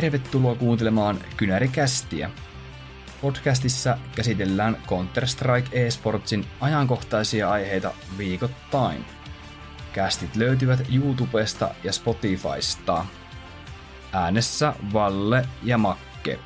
[0.00, 2.30] Tervetuloa kuuntelemaan Kynärikästiä.
[3.20, 9.04] Podcastissa käsitellään Counter-Strike eSportsin ajankohtaisia aiheita viikoittain.
[9.92, 13.06] Kästit löytyvät YouTubesta ja Spotifysta.
[14.12, 16.38] Äänessä Valle ja Makke.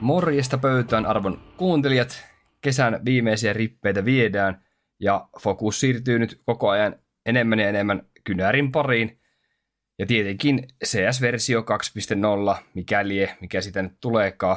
[0.00, 2.35] Morjesta pöytään arvon kuuntelijat.
[2.66, 4.64] Kesän viimeisiä rippeitä viedään
[5.00, 9.20] ja fokus siirtyy nyt koko ajan enemmän ja enemmän kynärin pariin.
[9.98, 14.56] Ja tietenkin CS-versio 2.0, mikäli mikä sitä nyt tuleekaan.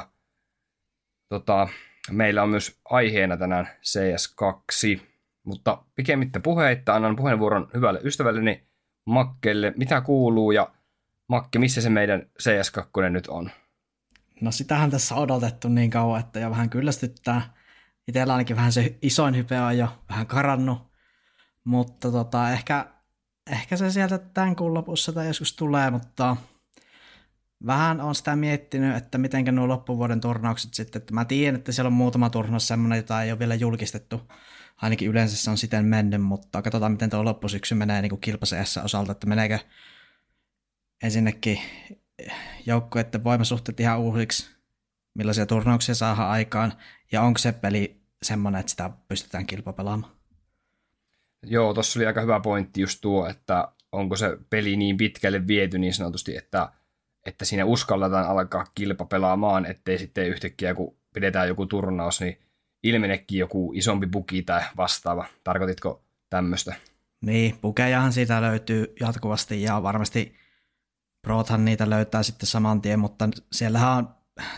[1.28, 1.68] Tota,
[2.10, 5.00] meillä on myös aiheena tänään CS2,
[5.42, 8.66] mutta pikemmittä puheitta annan puheenvuoron hyvälle ystävälleni
[9.06, 9.72] Makkelle.
[9.76, 10.74] Mitä kuuluu ja
[11.28, 13.50] Makke, missä se meidän CS2 nyt on?
[14.40, 17.59] No sitähän tässä on odotettu niin kauan, että jo vähän kyllästyttää.
[18.10, 20.92] Itsellä ainakin vähän se isoin hype on jo vähän karannut,
[21.64, 22.86] mutta tota, ehkä,
[23.50, 26.36] ehkä se sieltä tämän kuun lopussa tai joskus tulee, mutta
[27.66, 31.86] vähän on sitä miettinyt, että miten nuo loppuvuoden turnaukset sitten, että mä tiedän, että siellä
[31.86, 34.32] on muutama turnaus semmoinen, jota ei ole vielä julkistettu,
[34.76, 39.12] ainakin yleensä se on siten mennyt, mutta katsotaan miten tuo loppusyksy menee niin kilpaseessa osalta,
[39.12, 39.58] että meneekö
[41.02, 41.60] ensinnäkin
[42.66, 44.50] joukkueiden voimasuhteet ihan uusiksi,
[45.14, 46.72] millaisia turnauksia saadaan aikaan,
[47.12, 50.12] ja onko se peli semmoinen, että sitä pystytään kilpapelaamaan?
[51.42, 55.78] Joo, tuossa oli aika hyvä pointti just tuo, että onko se peli niin pitkälle viety
[55.78, 56.72] niin sanotusti, että,
[57.26, 62.38] että siinä uskalletaan alkaa kilpapelaamaan, ettei sitten yhtäkkiä kun pidetään joku turnaus, niin
[62.82, 65.26] ilmenekin joku isompi buki tai vastaava.
[65.44, 66.74] Tarkoititko tämmöistä?
[67.20, 70.34] Niin, bukejahan siitä löytyy jatkuvasti ja varmasti
[71.22, 74.08] Prothan niitä löytää sitten saman tien, mutta siellähän on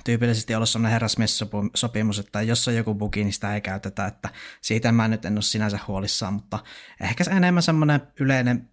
[0.05, 4.29] tyypillisesti ollut sellainen herrasmies-sopimus, että jos on joku bugi, niin sitä ei käytetä, että
[4.61, 6.59] siitä mä nyt en ole sinänsä huolissaan, mutta
[7.01, 8.69] ehkä se enemmän semmoinen yleinen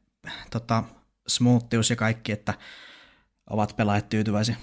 [0.51, 0.83] tota,
[1.27, 2.53] smoothius ja kaikki, että
[3.49, 4.55] ovat pelaajat tyytyväisiä.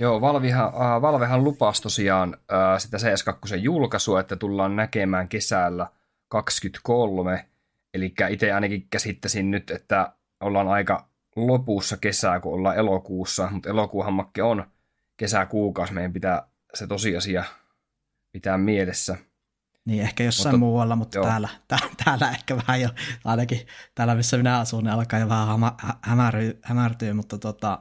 [0.00, 5.86] Joo, Valvihan, äh, Valvehan lupasi tosiaan äh, sitä CS2 julkaisua, että tullaan näkemään kesällä
[6.28, 7.48] 23,
[7.94, 14.12] eli itse ainakin käsittäisin nyt, että ollaan aika lopussa kesää, kun ollaan elokuussa, mutta elokuuhan
[14.12, 14.66] makke on
[15.22, 17.44] kesäkuukausi, meidän pitää se tosiasia
[18.32, 19.16] pitää mielessä.
[19.84, 22.88] Niin, ehkä jossain mutta, muualla, mutta täällä, täällä, täällä ehkä vähän jo,
[23.24, 25.48] ainakin täällä missä minä asun, niin alkaa jo vähän
[26.02, 27.78] hämärtyä, hämärtyä mutta tota,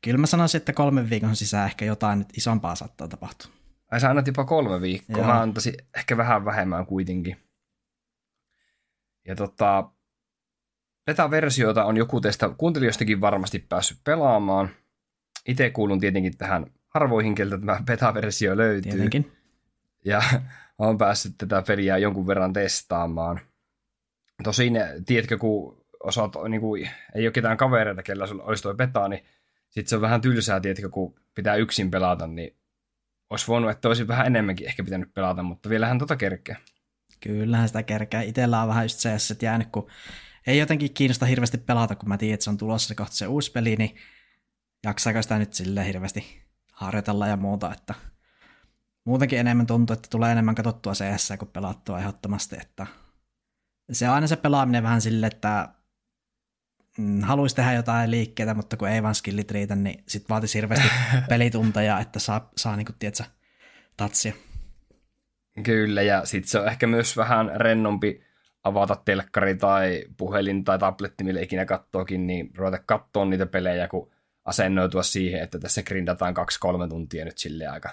[0.00, 3.52] kyllä mä sanoisin, että kolmen viikon sisään ehkä jotain nyt isompaa saattaa tapahtua.
[3.90, 5.26] Ai sä annat jopa kolme viikkoa, Joo.
[5.26, 7.36] mä antaisin ehkä vähän vähemmän kuitenkin.
[9.28, 9.90] Ja tota,
[11.06, 14.70] Beta-versiota on joku teistä kuuntelijoistakin varmasti päässyt pelaamaan.
[15.48, 18.92] Itse kuulun tietenkin tähän harvoihin, keltä tämä beta-versio löytyy.
[18.92, 19.32] Tietenkin.
[20.04, 20.22] Ja
[20.78, 23.40] olen päässyt tätä peliä jonkun verran testaamaan.
[24.42, 24.74] Tosin,
[25.06, 29.24] tiedätkö, kun osaat, niin kuin, ei ole ketään kavereita, kellä olisi tuo beta, niin
[29.68, 32.56] sitten se on vähän tylsää, tiedätkö, kun pitää yksin pelata, niin
[33.30, 36.56] olisi voinut, että olisi vähän enemmänkin ehkä pitänyt pelata, mutta vielähän tota kerkeä.
[37.20, 38.22] Kyllähän sitä kerkeä.
[38.22, 39.90] Itellä on vähän just se, että jäänyt, kun
[40.46, 43.26] ei jotenkin kiinnosta hirveästi pelata, kun mä tiedän, että se on tulossa se kohta se
[43.26, 43.96] uusi peli, niin
[44.84, 47.94] jaksaako sitä nyt sille hirveästi harjoitella ja muuta, että
[49.04, 52.86] muutenkin enemmän tuntuu, että tulee enemmän katsottua CS kuin pelattua ehdottomasti, että
[53.92, 55.68] se on aina se pelaaminen vähän sille, että
[56.98, 60.88] mm, haluaisi tehdä jotain liikkeitä, mutta kun ei vaan skillit riitä, niin sit vaatisi hirveästi
[61.28, 63.24] pelitunteja, että saa, saa niin kuin, tiedätkö,
[63.96, 64.32] tatsia.
[65.62, 68.24] Kyllä, ja sitten se on ehkä myös vähän rennompi
[68.64, 74.13] avata telkkari tai puhelin tai tabletti, millä ikinä kattookin, niin ruveta katsoa niitä pelejä, kun
[74.44, 77.90] asennoitua siihen, että tässä grindataan kaksi-kolme tuntia nyt sille aika,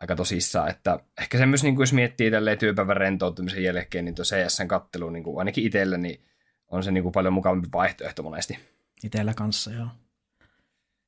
[0.00, 0.70] aika tosissaan.
[0.70, 4.68] Että ehkä se myös, niin kuin jos miettii tälleen työpäivän rentoutumisen jälkeen, niin tuo CSN
[4.68, 6.24] kattelu niin kuin ainakin itsellä, niin
[6.68, 8.58] on se niin kuin paljon mukavampi vaihtoehto monesti.
[9.04, 9.88] Itellä kanssa, joo.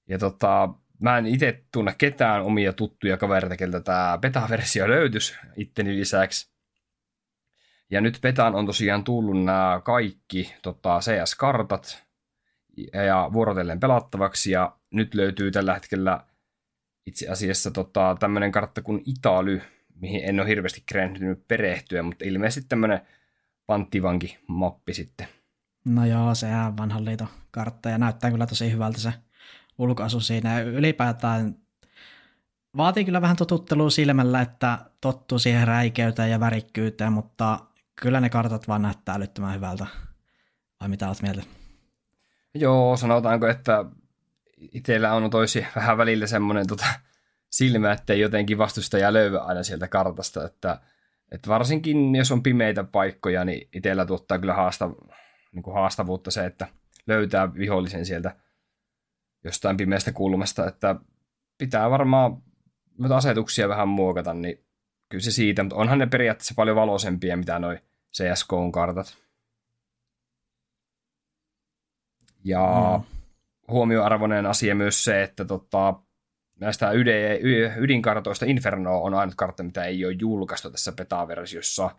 [0.08, 0.69] Ja tota,
[1.00, 6.50] mä en itse tunne ketään omia tuttuja kavereita, keltä tämä beta-versio löytyisi itteni lisäksi.
[7.90, 12.07] Ja nyt Petaan on tosiaan tullut nämä kaikki tota, CS-kartat
[13.06, 16.25] ja vuorotellen pelattavaksi, ja nyt löytyy tällä hetkellä
[17.06, 19.62] itse asiassa tota, tämmöinen kartta kuin Italy,
[19.94, 23.00] mihin en ole hirveästi kerentynyt perehtyä, mutta ilmeisesti tämmöinen
[23.66, 25.28] panttivanki-mappi sitten.
[25.84, 29.12] No joo, sehän vanhan liiton kartta, ja näyttää kyllä tosi hyvältä se
[29.78, 30.60] ulkoasu siinä.
[30.60, 31.56] Ylipäätään
[32.76, 37.60] vaatii kyllä vähän totuttelua silmällä, että tottuu siihen räikeyteen ja värikkyyteen, mutta
[38.00, 39.86] kyllä ne kartat vaan näyttää älyttömän hyvältä.
[40.80, 41.57] Vai mitä olet mieltä?
[42.54, 43.84] Joo, sanotaanko, että
[44.56, 46.86] itsellä on toisi vähän välillä semmoinen tota,
[47.50, 50.80] silmä, ettei jotenkin vastustaja löyvä aina sieltä kartasta, että,
[51.32, 54.90] että varsinkin jos on pimeitä paikkoja, niin itsellä tuottaa kyllä haasta,
[55.52, 56.66] niin kuin haastavuutta se, että
[57.06, 58.36] löytää vihollisen sieltä
[59.44, 60.96] jostain pimeästä kulmasta, että
[61.58, 62.42] pitää varmaan
[63.14, 64.64] asetuksia vähän muokata, niin
[65.08, 67.78] kyllä se siitä, mutta onhan ne periaatteessa paljon valoisempia, mitä noi
[68.16, 69.27] CSK-kartat.
[72.44, 73.05] Ja mm.
[73.69, 75.94] huomioarvoinen asia myös se, että tota,
[76.61, 76.90] näistä
[77.79, 81.90] ydinkartoista Inferno on ainut kartta, mitä ei ole julkaistu tässä beta-versiossa.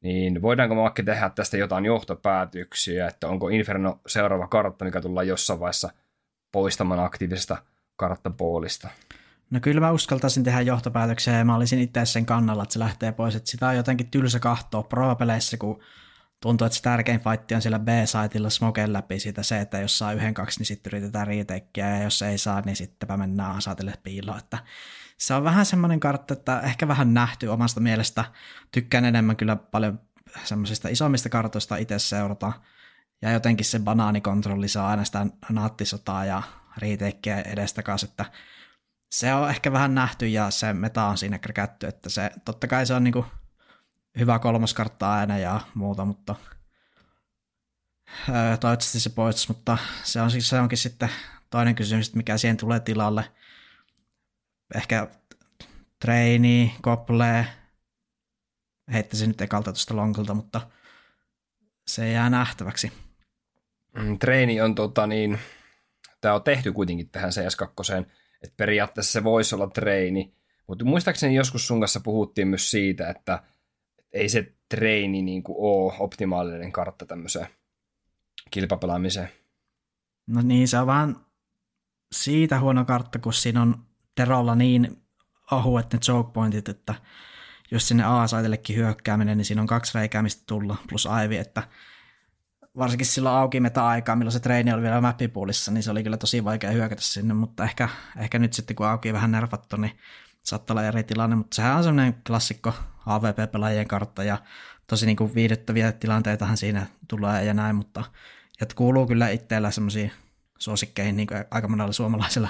[0.00, 5.28] Niin voidaanko me vaikka tehdä tästä jotain johtopäätöksiä, että onko Inferno seuraava kartta, mikä tullaan
[5.28, 5.90] jossain vaiheessa
[6.52, 7.56] poistamaan aktiivisesta
[7.96, 8.88] karttapoolista?
[9.50, 13.12] No kyllä mä uskaltaisin tehdä johtopäätöksiä ja mä olisin itse sen kannalla, että se lähtee
[13.12, 13.36] pois.
[13.36, 15.80] Että sitä on jotenkin tylsä kahtoa pro-peleissä, kun
[16.40, 20.12] tuntuu, että se tärkein fight on siellä B-saitilla smoken läpi siitä se, että jos saa
[20.12, 24.38] yhden kaksi, niin sitten yritetään riitekkiä ja jos ei saa, niin sittenpä mennään asaatille piiloon.
[24.38, 24.58] Että
[25.18, 28.24] se on vähän semmoinen kartta, että ehkä vähän nähty omasta mielestä.
[28.72, 30.00] Tykkään enemmän kyllä paljon
[30.44, 32.52] semmoisista isommista kartoista itse seurata.
[33.22, 36.42] Ja jotenkin se banaanikontrolli saa aina sitä naattisotaa ja
[36.76, 38.24] riitekkiä edestakaisin, että
[39.12, 42.86] se on ehkä vähän nähty ja se meta on siinä kräkätty, että se totta kai
[42.86, 43.26] se on niinku
[44.18, 46.34] hyvä kolmoskartta aina ja muuta, mutta
[48.60, 51.10] toivottavasti se poistus, mutta se, on, se onkin sitten
[51.50, 53.24] toinen kysymys, mikä siihen tulee tilalle.
[54.74, 55.08] Ehkä
[56.00, 57.46] treini, kople,
[58.92, 60.60] heittäisin nyt ekalta tuosta lonkalta, mutta
[61.86, 62.92] se jää nähtäväksi.
[63.94, 65.38] Mm, treini on tota niin,
[66.20, 68.06] tämä on tehty kuitenkin tähän CS2,
[68.42, 70.34] että periaatteessa se voisi olla treini,
[70.66, 73.42] mutta muistaakseni joskus sun kanssa puhuttiin myös siitä, että
[74.12, 77.46] ei se treini niin kuin ole optimaalinen kartta tämmöiseen
[78.50, 79.28] kilpapelaamiseen.
[80.26, 81.26] No niin, se on vaan
[82.12, 83.84] siitä huono kartta, kun siinä on
[84.14, 85.02] Terolla niin
[85.50, 86.94] ohuet ne choke pointit, että
[87.70, 91.62] jos sinne A-saitellekin hyökkääminen, niin siinä on kaksi reikää, mistä tulla, plus aivi, että
[92.78, 96.44] varsinkin silloin auki meta-aikaa, milloin se treeni oli vielä mappipuolissa, niin se oli kyllä tosi
[96.44, 99.98] vaikea hyökätä sinne, mutta ehkä, ehkä nyt sitten kun auki vähän nervattu, niin
[100.42, 102.74] saattaa olla eri tilanne, mutta sehän on semmoinen klassikko
[103.08, 104.38] AVP-pelaajien kartta ja
[104.86, 108.04] tosi niin kuin viihdyttäviä tilanteitahan siinä tulee ja näin, mutta
[108.60, 110.12] ja kuuluu kyllä itseellä semmoisiin
[110.58, 112.48] suosikkeihin niin kuin aika monella suomalaisella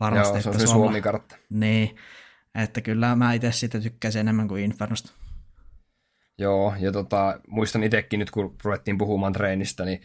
[0.00, 0.34] varmasti.
[0.34, 1.36] Joo, se on se Suomi-kartta.
[1.50, 1.96] Niin,
[2.54, 5.12] että kyllä mä itse siitä tykkäisin enemmän kuin Infernosta.
[6.38, 10.00] Joo, ja tota, muistan itsekin nyt, kun ruvettiin puhumaan treenistä, niin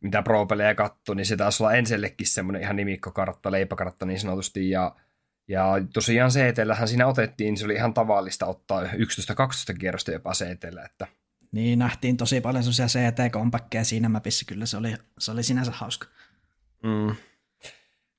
[0.00, 4.96] mitä pro-pelejä katsoi, niin se taisi olla ensellekin semmoinen ihan nimikkokartta, leipäkartta niin sanotusti, ja
[5.48, 8.86] ja tosiaan CTllähän siinä otettiin, se oli ihan tavallista ottaa 11-12
[9.78, 11.06] kierrosta jopa CTllä, että
[11.52, 16.06] niin, nähtiin tosi paljon sellaisia CT-kompakkeja siinä mapissa, kyllä se oli, se oli sinänsä hauska.
[16.82, 17.14] Mm.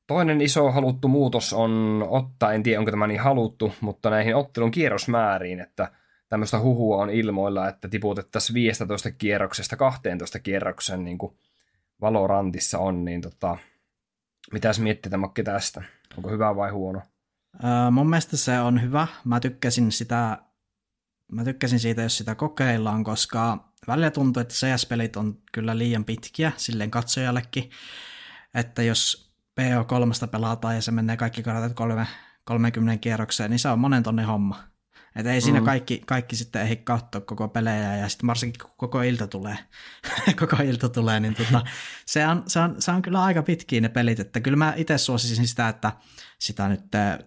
[0.08, 4.72] Toinen iso haluttu muutos on ottaa, en tiedä onko tämä niin haluttu, mutta näihin ottelun
[4.72, 5.92] kierrosmääriin, että
[6.30, 11.38] tämmöistä huhua on ilmoilla, että tiputettaisiin 15 kierroksesta 12 kierroksen niin kuin
[12.02, 13.58] Valorantissa on, niin tota,
[14.52, 15.84] mitäs miettii Makki tästä?
[16.18, 17.02] Onko hyvä vai huono?
[17.92, 19.08] Mun mielestä se on hyvä.
[19.26, 20.44] Mä tykkäsin sitä
[21.32, 26.52] mä tykkäsin siitä, jos sitä kokeillaan, koska välillä tuntuu, että CS-pelit on kyllä liian pitkiä
[26.58, 27.70] silleen katsojallekin,
[28.54, 32.08] että jos PO3 pelataan ja se menee kaikki kartat kolme,
[32.46, 34.64] 30 kierrokseen, niin se on monen tonnin homma.
[35.16, 35.66] Että ei siinä mm.
[35.66, 39.58] kaikki, kaikki sitten ehdi katsoa koko pelejä ja sitten varsinkin kun koko ilta tulee,
[40.40, 41.62] koko ilta tulee, niin tota,
[42.06, 44.98] se, on, se, on, se on kyllä aika pitkiä ne pelit, että kyllä mä itse
[44.98, 45.92] suosisin sitä, että
[46.40, 46.82] sitä nyt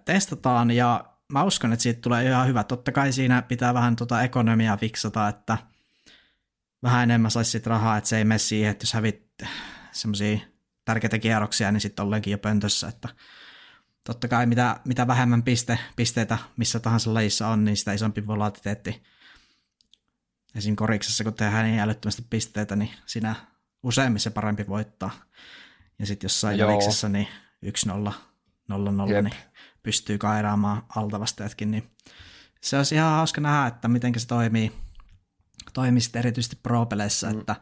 [0.05, 2.65] testataan ja mä uskon, että siitä tulee ihan hyvä.
[2.65, 5.59] Totta kai siinä pitää vähän tota ekonomiaa fiksata, että
[6.83, 9.27] vähän enemmän saisi sit rahaa, että se ei mene siihen, että jos hävit
[9.93, 10.39] semmoisia
[10.85, 13.09] tärkeitä kierroksia, niin sitten ollenkin jo pöntössä, että
[14.07, 19.03] totta kai mitä, mitä vähemmän piste, pisteitä missä tahansa lajissa on, niin sitä isompi volatiliteetti.
[20.55, 20.77] Esim.
[20.77, 23.35] koriksessa, kun tehdään niin älyttömästi pisteitä, niin siinä
[23.83, 25.11] useimmin se parempi voittaa.
[25.99, 27.29] Ja sitten jossain jaliksessa niin
[27.67, 28.13] 1-0,
[28.73, 29.31] 0-0, niin
[29.83, 31.91] pystyy kairaamaan altavastajatkin, niin
[32.61, 34.73] se olisi ihan hauska nähdä, että miten se toimii,
[35.73, 37.41] toimii sitten erityisesti pro-peleissä, mm.
[37.41, 37.57] että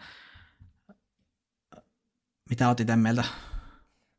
[2.50, 3.24] mitä otit mieltä?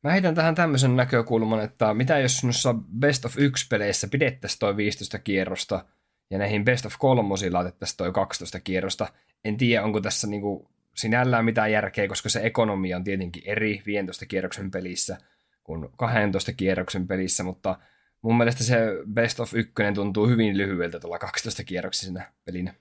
[0.05, 5.19] Mä heitän tähän tämmöisen näkökulman, että mitä jos noissa Best of 1-peleissä pidettäisiin toi 15
[5.19, 5.85] kierrosta
[6.29, 9.07] ja näihin Best of 3 laitettaisiin toi 12 kierrosta.
[9.43, 14.25] En tiedä, onko tässä niinku sinällään mitään järkeä, koska se ekonomia on tietenkin eri 15
[14.25, 15.17] kierroksen pelissä
[15.63, 17.79] kuin 12 kierroksen pelissä, mutta
[18.21, 18.77] mun mielestä se
[19.13, 22.73] Best of 1 tuntuu hyvin lyhyeltä tuolla 12 kierroksisena pelinä.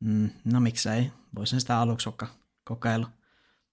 [0.00, 2.10] Mm, no miksei, voisin sitä aluksi
[2.64, 3.19] kokeilla.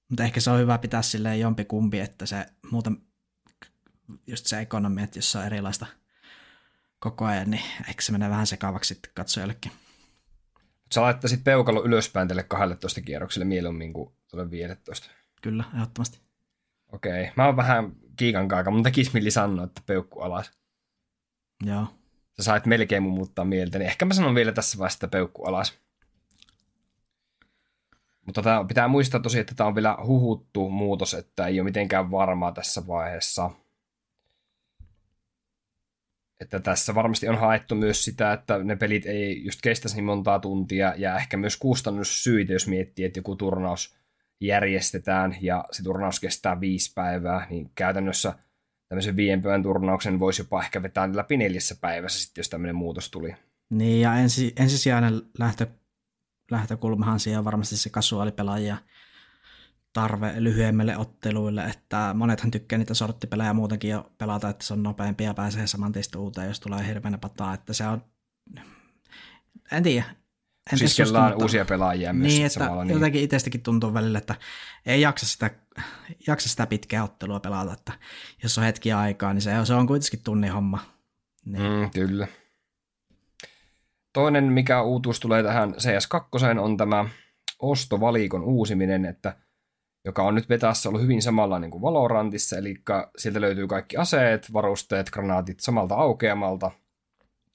[0.10, 2.98] Mutta ehkä se on hyvä pitää silleen jompi kumpi, että se muuten
[4.28, 5.86] just se ekonomi, että jos on erilaista
[7.00, 9.72] koko ajan, niin ehkä se menee vähän sekavaksi sitten katsojallekin.
[10.94, 15.10] Sä laittaisit peukalo ylöspäin tälle 12 kierrokselle mieluummin kuin tuolle 15.
[15.42, 16.20] Kyllä, ehdottomasti.
[16.92, 17.22] Okei.
[17.22, 17.34] Okay.
[17.36, 20.52] Mä oon vähän kiikan kaaka, mutta tekis milli sanoa, että peukku alas.
[21.66, 21.88] Joo.
[22.38, 25.44] Sä sait melkein mun muuttaa mieltä, niin ehkä mä sanon vielä tässä vaiheessa, että peukku
[25.46, 25.74] alas.
[28.28, 32.12] Mutta tämä pitää muistaa tosiaan, että tämä on vielä huhuttu muutos, että ei ole mitenkään
[32.12, 33.52] varmaa tässä vaiheessa.
[36.40, 40.40] Että tässä varmasti on haettu myös sitä, että ne pelit ei just kestäisi niin montaa
[40.40, 43.98] tuntia, ja ehkä myös kustannussyitä, jos miettii, että joku turnaus
[44.42, 48.34] järjestetään, ja se turnaus kestää viisi päivää, niin käytännössä
[48.90, 53.12] tämmöisen viiden päivän turnauksen voisi jopa ehkä vetää läpi neljässä päivässä, sitten, jos tämmöinen muutos
[53.12, 53.36] tuli.
[53.70, 55.68] Niin, ja ensi, ensisijainen lähtö,
[56.52, 58.78] lähtökulmahan siihen on varmasti se kasuaalipelaajia
[59.94, 65.24] tarve lyhyemmille otteluille, että monethan tykkää niitä sorttipelejä muutenkin jo pelata, että se on nopeampi
[65.24, 68.06] ja pääsee saman tien uuteen, jos tulee hirveänä pataa, että se on,
[69.72, 70.06] en tiedä.
[70.72, 72.94] En siis kellaan uusia pelaajia myös niin, että samalla, niin.
[72.94, 74.36] jotenkin itsestäkin tuntuu välillä, että
[74.86, 75.50] ei jaksa sitä,
[76.28, 77.94] jaksa sitä pitkää ottelua pelata, että
[78.44, 80.80] jos on hetki aikaa, niin se, se on kuitenkin tunnin homma.
[81.46, 81.64] Niin.
[81.64, 82.28] Mm, kyllä.
[84.18, 87.06] Toinen, mikä uutuus tulee tähän CS2, on tämä
[87.60, 89.36] ostovalikon uusiminen, että
[90.06, 92.76] joka on nyt vetässä ollut hyvin samanlainen kuin Valorantissa, eli
[93.18, 96.72] sieltä löytyy kaikki aseet, varusteet, granaatit samalta aukeamalta.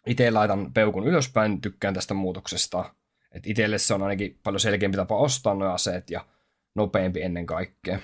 [0.07, 2.95] Itse laitan peukun ylöspäin, tykkään tästä muutoksesta.
[3.33, 6.25] Et itselle se on ainakin paljon selkeämpi tapa ostaa nuo aseet ja
[6.75, 7.99] nopeampi ennen kaikkea.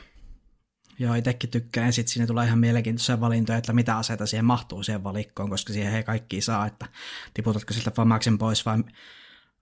[0.98, 1.92] Joo, itsekin tykkään.
[1.92, 5.94] Sitten siinä tulee ihan mielenkiintoisia valintoja, että mitä aseita siihen mahtuu siihen valikkoon, koska siihen
[5.94, 6.86] ei kaikki saa, että
[7.34, 8.78] tiputatko siltä Famaksen pois vai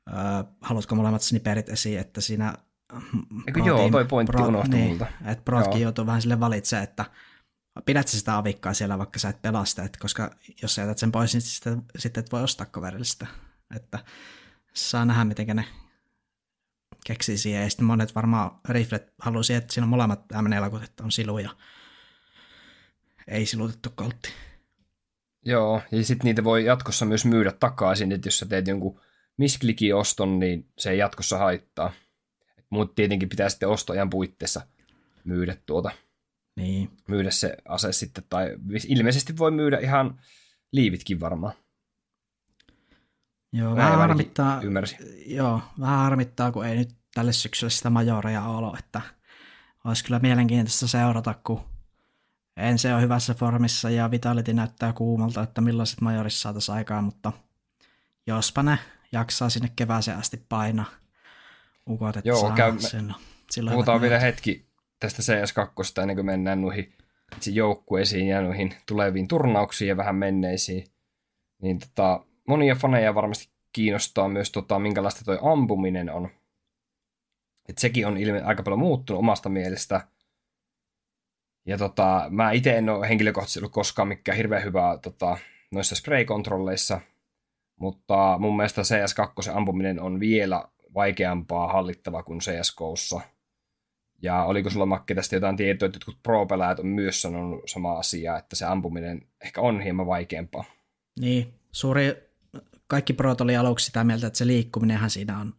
[0.09, 2.55] äh, haluatko molemmat sniperit esiin, että siinä
[3.47, 5.07] Eikö joo, toi pointti pro, unohtui niin, multa.
[5.25, 7.05] Että protkin joutuu vähän sille valitsemaan, että
[7.85, 10.31] pidät sitä avikkaa siellä, vaikka sä et pelasta, että koska
[10.63, 13.27] jos sä jätät sen pois, niin sitten, sitten et voi ostaa kaverille sitä.
[13.77, 13.99] Että
[14.75, 15.65] saa nähdä, miten ne
[17.07, 17.63] keksii siihen.
[17.63, 21.51] Ja sitten monet varmaan riflet haluaisi, että siinä on molemmat M4-lakut, että on silu ja
[23.29, 24.29] ei silutettu koltti.
[25.45, 29.01] Joo, ja sitten niitä voi jatkossa myös myydä takaisin, että jos sä teet jonkun
[29.37, 31.93] misklikioston, niin se ei jatkossa haittaa.
[32.71, 34.61] Mutta tietenkin pitää sitten ostoajan puitteissa
[35.25, 35.91] myydä tuota.
[36.57, 36.91] Niin.
[37.09, 38.57] Myydä se ase sitten, tai
[38.89, 40.21] ilmeisesti voi myydä ihan
[40.73, 41.55] liivitkin varmaan.
[43.59, 44.99] Joo, vähän harmittaa, ymmärsin.
[45.27, 49.01] joo, vähän harmittaa, kun ei nyt tälle syksyllä sitä majoria ole, että
[49.85, 51.61] olisi kyllä mielenkiintoista seurata, kun
[52.57, 57.33] en se ole hyvässä formissa ja Vitality näyttää kuumalta, että millaiset majorissa saataisiin aikaan, mutta
[58.27, 58.79] jospa ne
[59.13, 60.87] jaksaa sinne kevääseen asti painaa
[61.89, 63.15] ukot, että Joo, käy, sen,
[63.51, 64.67] silloin puhutaan vielä hetki
[65.01, 66.93] tästä CS2 ennen kuin mennään noihin
[67.47, 70.87] joukkueisiin ja noihin tuleviin turnauksiin ja vähän menneisiin.
[71.63, 76.29] Niin tota, monia faneja varmasti kiinnostaa myös, tota, minkälaista toi ampuminen on.
[77.69, 80.01] Et sekin on ilme, aika paljon muuttunut omasta mielestä.
[81.67, 85.39] Ja tota, mä itse en ole henkilökohtaisesti ollut koskaan mikään hirveän hyvää tota,
[85.71, 87.01] noissa spray-kontrolleissa,
[87.81, 93.21] mutta mun mielestä CS2 ampuminen on vielä vaikeampaa hallittavaa kuin CSGOssa.
[94.23, 96.47] Ja oliko sulla Makke tästä jotain tietoa, että jotkut pro
[96.79, 100.65] on myös sanonut sama asia, että se ampuminen ehkä on hieman vaikeampaa?
[101.21, 102.26] Niin, suuri,
[102.87, 105.55] kaikki pro oli aluksi sitä mieltä, että se liikkuminenhan siinä on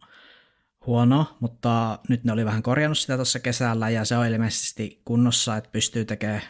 [0.86, 5.56] huono, mutta nyt ne oli vähän korjannut sitä tuossa kesällä ja se on ilmeisesti kunnossa,
[5.56, 6.42] että pystyy tekemään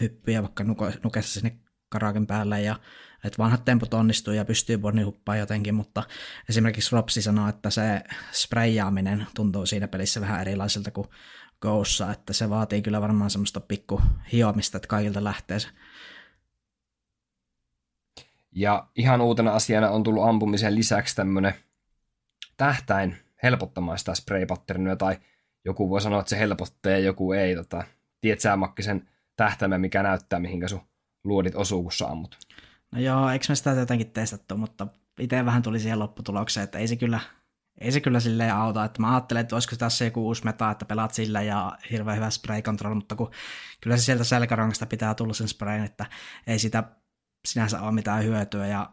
[0.00, 0.64] hyppyjä vaikka
[1.02, 1.58] nukessa sinne
[1.88, 2.76] karaken päälle ja
[3.24, 6.02] että vanhat temput onnistuu ja pystyy huppaa jotenkin, mutta
[6.48, 11.08] esimerkiksi Ropsi sanoo, että se sprayaaminen tuntuu siinä pelissä vähän erilaiselta kuin
[11.60, 15.68] Goossa, että se vaatii kyllä varmaan semmoista pikku hiomista, että kaikilta lähtee se.
[18.52, 21.54] Ja ihan uutena asiana on tullut ampumisen lisäksi tämmöinen
[22.56, 24.46] tähtäin helpottamaan sitä spray
[24.98, 25.16] tai
[25.64, 27.56] joku voi sanoa, että se helpottaa ja joku ei.
[27.56, 27.84] Tota,
[28.20, 30.82] tiedät sä Makki sen tähtäimen, mikä näyttää, mihinkä sun
[31.24, 32.38] luodit osuu, kun sä ammut?
[32.92, 34.86] No joo, eikö me sitä jotenkin testattu, mutta
[35.20, 37.20] itse vähän tuli siihen lopputulokseen, että ei se kyllä,
[37.78, 40.84] ei se kyllä silleen auta, että mä ajattelin, että olisiko tässä joku uusi meta, että
[40.84, 43.30] pelaat sillä ja hirveän hyvä spray control, mutta kun
[43.80, 46.06] kyllä se sieltä selkärangasta pitää tulla sen sprayin, että
[46.46, 46.84] ei sitä
[47.44, 48.90] sinänsä ole mitään hyötyä ja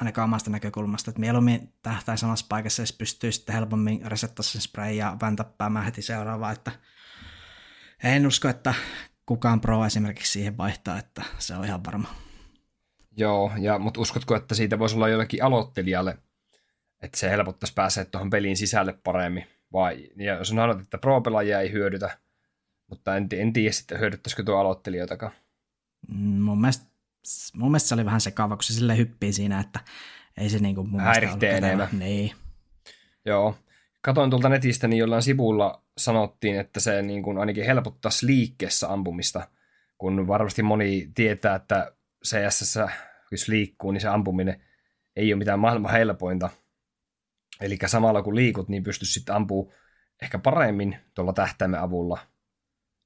[0.00, 4.92] ainakaan omasta näkökulmasta, että mieluummin tähtää samassa paikassa, jos pystyy sitten helpommin resettaa sen spray
[4.92, 6.72] ja väntäppäämään heti seuraavaa, että
[8.04, 8.74] en usko, että
[9.26, 12.08] kukaan pro esimerkiksi siihen vaihtaa, että se on ihan varma.
[13.16, 16.18] Joo, ja, mutta uskotko, että siitä voisi olla jollekin aloittelijalle,
[17.02, 19.46] että se helpottaisi pääsee tuohon peliin sisälle paremmin?
[19.72, 22.18] Vai, ja jos on että pro-pelaajia ei hyödytä,
[22.86, 25.32] mutta en, en tiedä sitten hyödyttäisikö tuo aloittelijoitakaan.
[26.08, 26.91] Mm, mun mielestä,
[27.54, 29.80] mun mielestä se oli vähän sekava, kun se sille hyppii siinä, että
[30.36, 31.88] ei se niinku mun Häiritsee enemmän.
[31.92, 32.32] Niin.
[33.24, 33.56] Joo.
[34.00, 39.48] Katoin tuolta netistä, niin jollain sivulla sanottiin, että se niin kuin ainakin helpottaisi liikkeessä ampumista,
[39.98, 41.92] kun varmasti moni tietää, että
[42.24, 42.78] CSS,
[43.30, 44.62] jos liikkuu, niin se ampuminen
[45.16, 46.50] ei ole mitään maailman helpointa.
[47.60, 49.72] Eli samalla kun liikut, niin pystyisi sitten ampuu
[50.22, 52.18] ehkä paremmin tuolla tähtäimen avulla.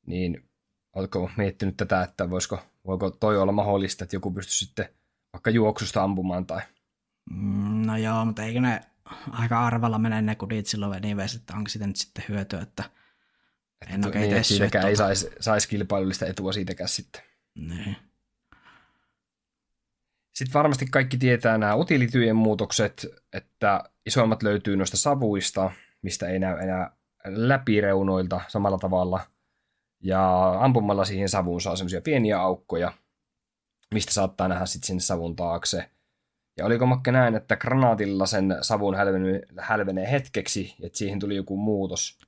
[0.06, 0.48] Niin
[0.92, 4.88] oletko miettinyt tätä, että voisiko, voiko toi olla mahdollista, että joku pystyisi sitten
[5.32, 6.60] vaikka juoksusta ampumaan tai...
[7.30, 8.80] Mm, no joo, mutta eikö ne
[9.30, 12.84] aika arvalla mene ne kudit silloin anyways, että onko siitä nyt sitten hyötyä, että
[13.90, 17.22] en oikein niin, että siitäkään ei saisi sais kilpailullista etua siitäkään sitten.
[17.54, 17.96] Niin.
[20.34, 25.70] Sitten varmasti kaikki tietää nämä utilityjen muutokset, että isoimmat löytyy noista savuista,
[26.02, 29.20] mistä ei näy enää läpireunoilta samalla tavalla.
[30.00, 32.92] Ja ampumalla siihen savuun saa semmoisia pieniä aukkoja,
[33.94, 35.90] mistä saattaa nähdä sitten sinne savun taakse.
[36.56, 41.56] Ja oliko Makke näin, että granaatilla sen savun hälvenee, hälvenee hetkeksi, että siihen tuli joku
[41.56, 42.18] muutos.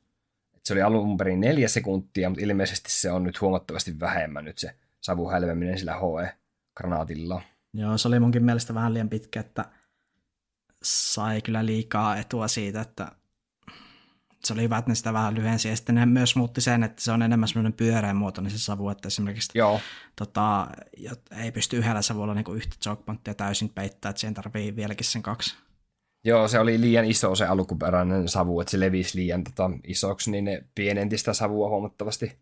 [0.57, 4.59] Että se oli alun perin neljä sekuntia, mutta ilmeisesti se on nyt huomattavasti vähemmän nyt
[4.59, 7.43] se savun hälveminen sillä HE-granaatilla.
[7.75, 9.65] Joo, se oli munkin mielestä vähän liian pitkä, että
[10.83, 13.13] sai kyllä liikaa etua siitä, että
[14.45, 15.69] se oli hyvä, että ne sitä vähän lyhensi.
[15.69, 18.89] Ja sitten ne myös muutti sen, että se on enemmän semmoinen pyöreän muotoinen se savu,
[18.89, 19.81] että esimerkiksi Joo.
[20.17, 20.67] Tota,
[21.37, 25.57] ei pysty yhdellä savulla niin yhtä chokepointtia täysin peittää, että siihen tarvii vieläkin sen kaksi.
[26.25, 30.45] Joo, se oli liian iso se alkuperäinen savu, että se levisi liian tota, isoksi, niin
[30.45, 32.39] ne pienenti sitä savua huomattavasti.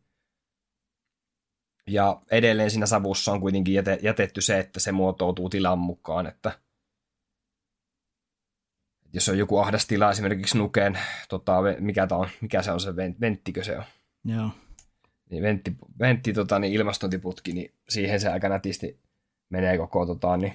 [1.86, 6.58] Ja edelleen siinä savussa on kuitenkin jätetty se, että se muotoutuu tilan mukaan, että
[9.16, 10.98] jos on joku ahdas tila esimerkiksi nukeen,
[11.28, 13.84] tota, mikä, on, mikä se on se, venttikö se on?
[14.24, 14.50] Joo.
[15.30, 19.00] Niin ventti, ventti tota, niin ilmastointiputki, niin siihen se aika nätisti
[19.50, 20.54] menee koko tota, niin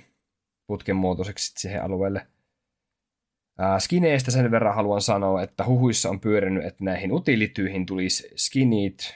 [0.68, 2.28] putken muotoiseksi siihen alueelle.
[3.58, 9.16] Ää, skineistä sen verran haluan sanoa, että huhuissa on pyörinyt, että näihin utilityihin tulisi skinit.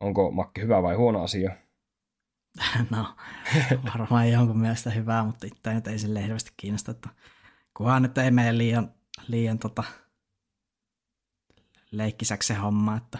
[0.00, 1.56] Onko Makke hyvä vai huono asia?
[2.90, 3.14] No,
[3.84, 7.08] varmaan jonkun mielestä hyvää, mutta itse nyt ei sille hirveästi kiinnosta, että
[7.76, 8.94] kunhan nyt ei mene liian,
[9.28, 9.84] liian tota,
[11.90, 13.18] leikkisäksi se homma, että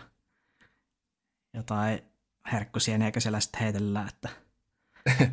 [1.55, 2.01] jotain
[2.53, 4.29] herkkusieniäkö siellä sitten heitellään, että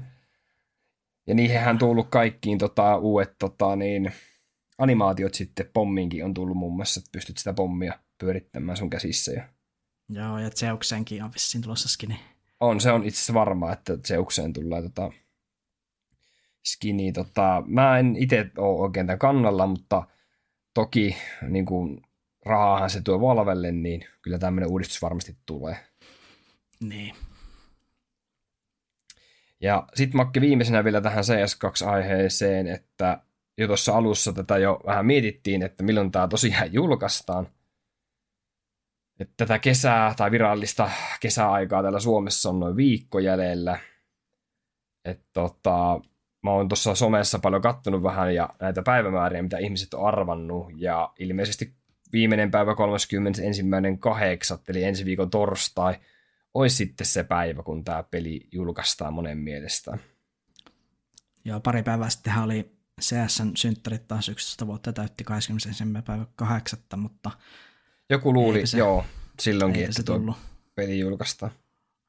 [1.28, 4.14] ja niihinhän on tullut kaikkiin tota, uudet tota, niin,
[4.78, 9.32] animaatiot sitten, pomminkin on tullut muun muassa, että pystyt sitä pommia pyörittämään sun käsissä.
[9.32, 9.50] Ja...
[10.10, 12.20] Joo, ja Zeuksenkin on vissiin tulossa skini.
[12.60, 15.12] On, se on itse asiassa varmaa, että Zeukseen tulee tota,
[16.74, 17.12] skini.
[17.12, 20.04] Tota, mä en itse ole oikein tämän kannalla, mutta
[20.74, 21.18] toki
[21.50, 22.02] niin kuin,
[22.46, 25.78] rahaahan se tuo Valvelle, niin kyllä tämmöinen uudistus varmasti tulee.
[26.84, 27.16] Niin.
[29.62, 33.22] Ja sitten Makke viimeisenä vielä tähän CS2-aiheeseen, että
[33.58, 37.48] jo tuossa alussa tätä jo vähän mietittiin, että milloin tämä tosiaan julkaistaan.
[39.20, 43.80] Että tätä kesää tai virallista kesäaikaa täällä Suomessa on noin viikko jäljellä.
[45.06, 46.02] Että tota,
[46.42, 50.72] mä oon tuossa somessa paljon kattonut vähän ja näitä päivämääriä, mitä ihmiset on arvannut.
[50.76, 51.74] Ja ilmeisesti
[52.14, 52.78] viimeinen päivä 31.8.
[54.68, 55.96] eli ensi viikon torstai–
[56.54, 59.98] olisi sitten se päivä, kun tämä peli julkaistaan monen mielestä.
[61.46, 62.72] Joo, pari päivää sitten oli
[63.02, 65.84] CSN synttärit taas 11 vuotta täytti 21.
[66.06, 66.80] päivä 8.
[66.98, 67.32] mutta...
[68.10, 69.06] Joku luuli, se, joo,
[69.40, 70.36] silloinkin, että se tuo
[70.76, 71.52] peli julkaistaan.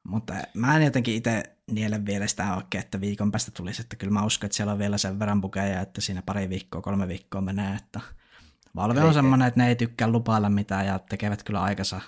[0.03, 4.13] Mutta mä en jotenkin itse niele vielä sitä oikein, että viikon päästä tulisi, että kyllä
[4.13, 7.41] mä uskon, että siellä on vielä sen verran bukeja, että siinä pari viikkoa, kolme viikkoa
[7.41, 7.99] menee, että
[8.75, 12.01] Valve on semmoinen, että ne ei tykkää lupailla mitään ja tekevät kyllä aikansa,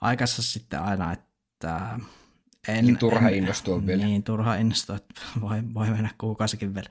[0.00, 1.98] aikansa sitten aina, että
[2.68, 4.04] en, niin turha en, innostua vielä.
[4.04, 6.88] Niin, turha innostua, että voi, voi mennä kuukausikin vielä.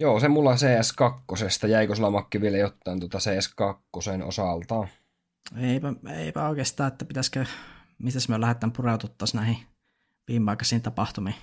[0.00, 1.68] Joo, se mulla CS2.
[1.68, 4.88] Jäikö sulla Makki vielä jotain tuota CS2 osalta?
[5.56, 7.44] Eipä, eipä oikeastaan, että pitäisikö,
[7.98, 9.56] mitäs me lähdetään pureututtaisiin näihin
[10.28, 11.36] viimeaikaisiin tapahtumiin?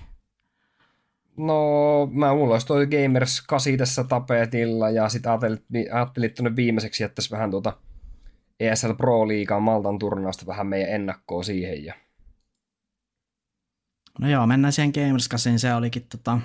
[1.36, 7.02] No, mä mulla olisi toi Gamers 8 tässä tapetilla ja sitten ajattelin, ajattelin että viimeiseksi
[7.02, 7.72] jättäisi vähän tuota
[8.60, 11.84] ESL Pro Liigaan Maltan turnausta vähän meidän ennakkoa siihen.
[11.84, 11.94] Ja...
[14.18, 15.58] No joo, mennään siihen Gamerskasiin.
[15.58, 16.38] Se olikin tota,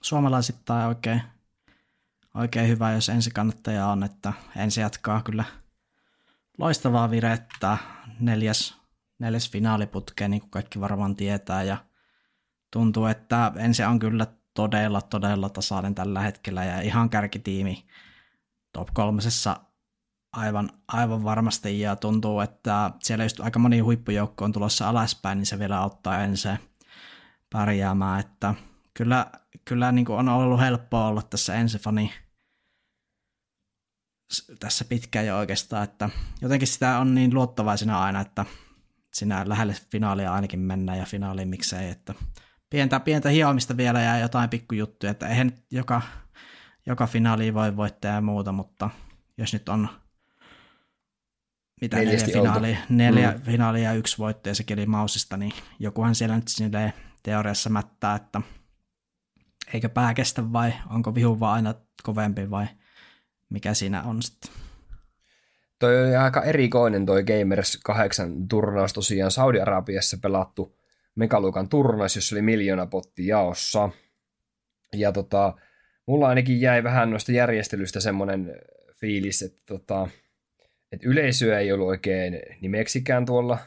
[0.00, 1.22] suomalaisittain oikein,
[2.34, 5.44] oikein hyvä, jos ensi kannattaja on, että ensi jatkaa kyllä
[6.58, 7.78] loistavaa virettä.
[8.20, 8.76] Neljäs,
[9.18, 11.76] neljäs finaaliputke, niin kuin kaikki varmaan tietää, ja
[12.70, 17.86] tuntuu, että ensi on kyllä todella, todella tasainen tällä hetkellä, ja ihan kärkitiimi
[18.72, 19.60] top kolmosessa
[20.32, 21.80] aivan, aivan varmasti.
[21.80, 26.22] Ja tuntuu, että siellä just aika moni huippujoukko on tulossa alaspäin, niin se vielä auttaa
[26.22, 26.58] ensin
[27.52, 28.54] pärjäämään, että
[28.94, 29.26] kyllä,
[29.64, 32.12] kyllä niin kuin on ollut helppoa olla tässä ensifani
[34.60, 38.44] tässä pitkään jo oikeastaan, että jotenkin sitä on niin luottavaisena aina, että
[39.14, 42.14] sinä lähelle finaalia ainakin mennään ja finaaliin miksei, että
[42.70, 46.02] pientä, pientä hioamista vielä ja jotain pikkujuttuja, että eihän joka,
[46.86, 48.90] joka finaali voi voittaa ja muuta, mutta
[49.38, 49.88] jos nyt on
[51.80, 53.42] mitä neljä finaalia, neljä mm.
[53.42, 58.40] finaalia ja yksi voittaja sekin oli Mausista, niin jokuhan siellä nyt sinne teoriassa mättää, että
[59.72, 62.66] eikö pää kestä vai onko vihu vaan aina kovempi vai
[63.50, 64.50] mikä siinä on sitten.
[65.78, 70.76] Toi oli aika erikoinen toi Gamers 8 turnaus tosiaan Saudi-Arabiassa pelattu
[71.14, 73.90] Megaluokan turnaus, jossa oli miljoona potti jaossa.
[74.92, 75.54] Ja tota,
[76.06, 78.56] mulla ainakin jäi vähän noista järjestelystä semmoinen
[79.00, 80.08] fiilis, että tota,
[80.92, 83.58] et yleisöä ei ollut oikein nimeksikään tuolla.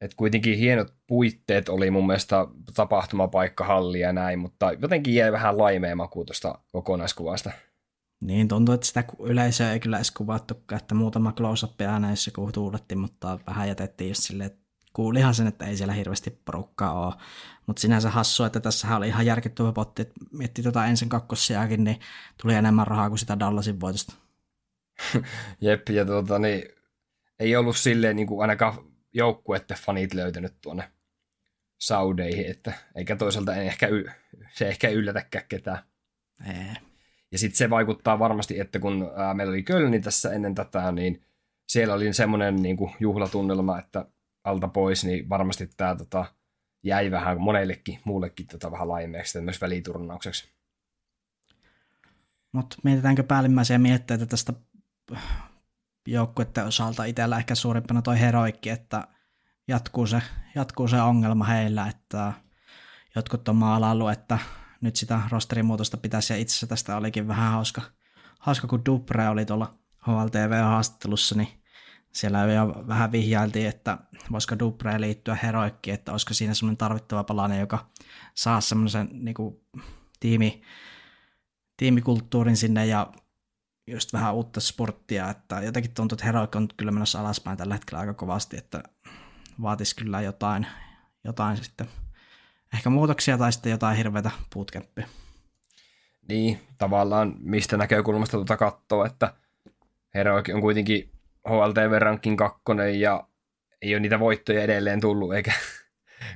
[0.00, 5.58] Et kuitenkin hienot puitteet oli mun mielestä tapahtumapaikka, halli ja näin, mutta jotenkin jäi vähän
[5.58, 7.50] laimea maku tuosta kokonaiskuvasta.
[8.20, 12.98] Niin, tuntuu, että sitä yleisöä ei kyllä edes kuvattukaan, että muutama close-up ääneissä kun tuulettiin,
[12.98, 14.60] mutta vähän jätettiin just silleen, että
[14.92, 17.14] kuulihan sen, että ei siellä hirveästi porukkaa ole.
[17.66, 22.00] Mutta sinänsä hassu, että tässä oli ihan järkyttävä potti, että miettii tota ensin kakkossiakin, niin
[22.42, 24.14] tuli enemmän rahaa kuin sitä Dallasin voitosta.
[25.60, 26.62] Jep, ja tuota, niin,
[27.38, 28.74] ei ollut silleen niin kuin ainakaan
[29.12, 30.90] joukkuette fanit löytänyt tuonne
[31.78, 33.88] Saudeihin, että eikä toisaalta en ehkä,
[34.52, 35.78] se ehkä yllätäkään ketään.
[36.46, 36.89] Ei.
[37.32, 41.22] Ja sitten se vaikuttaa varmasti, että kun ää, meillä oli Kölni tässä ennen tätä, niin
[41.68, 44.06] siellä oli semmoinen niin juhlatunnelma, että
[44.44, 46.24] alta pois, niin varmasti tämä tota,
[46.82, 50.48] jäi vähän monellekin muullekin tota, vähän laimeeksi, myös väliturnaukseksi.
[52.52, 54.52] Mutta mietitäänkö päällimmäisiä mietteitä tästä
[56.06, 59.08] joukkueiden osalta itsellä ehkä suurimpana toi heroikki, että
[59.68, 60.22] jatkuu se,
[60.54, 62.32] jatkuu se ongelma heillä, että
[63.14, 64.38] jotkut on maalaillut, että
[64.80, 67.82] nyt sitä rosterimuutosta pitäisi, ja itse asiassa tästä olikin vähän hauska,
[68.38, 71.48] hauska kun Dubre oli tuolla HLTV-haastattelussa, niin
[72.12, 73.98] siellä jo vähän vihjailtiin, että
[74.32, 77.90] voisiko Dubre liittyä heroikkiin, että olisiko siinä semmoinen tarvittava palanen, joka
[78.34, 79.34] saa semmoisen niin
[80.20, 80.62] tiimi,
[81.76, 83.12] tiimikulttuurin sinne ja
[83.86, 88.00] just vähän uutta sporttia, että jotenkin tuntuu, että heroikki on kyllä menossa alaspäin tällä hetkellä
[88.00, 88.82] aika kovasti, että
[89.62, 90.66] vaatisi kyllä jotain,
[91.24, 91.88] jotain sitten
[92.74, 95.06] ehkä muutoksia tai sitten jotain hirveätä bootcampia.
[96.28, 99.34] Niin, tavallaan mistä näkökulmasta tuota katsoo, että
[100.14, 101.10] Heroic on kuitenkin
[101.48, 103.26] HLTV-rankin kakkonen ja
[103.82, 105.52] ei ole niitä voittoja edelleen tullut, eikä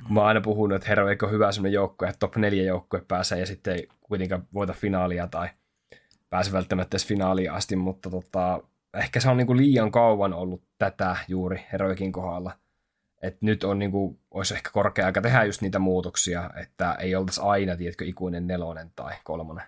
[0.03, 3.01] kun mä oon aina puhunut, että Heroic on hyvä sellainen joukkue, että top 4 joukkue
[3.07, 5.49] pääsee ja sitten ei kuitenkaan voita finaalia tai
[6.29, 10.63] pääse välttämättä edes finaaliin asti, mutta tota, ehkä se on niin kuin liian kauan ollut
[10.77, 12.51] tätä juuri Heroikin kohdalla–
[13.27, 17.15] että nyt on niin kuin, olisi ehkä korkea aika tehdä just niitä muutoksia, että ei
[17.15, 19.65] oltaisi aina, tiedätkö, ikuinen nelonen tai kolmonen.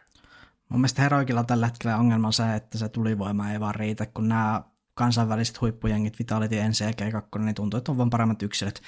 [0.70, 4.28] Mun mielestä Heroikilla tällä hetkellä ongelma on se, että se tulivoima ei vaan riitä, kun
[4.28, 4.62] nämä
[4.94, 8.82] kansainväliset huippujengit, Vitality, NCG 2, niin tuntuu, että on vaan paremmat yksilöt.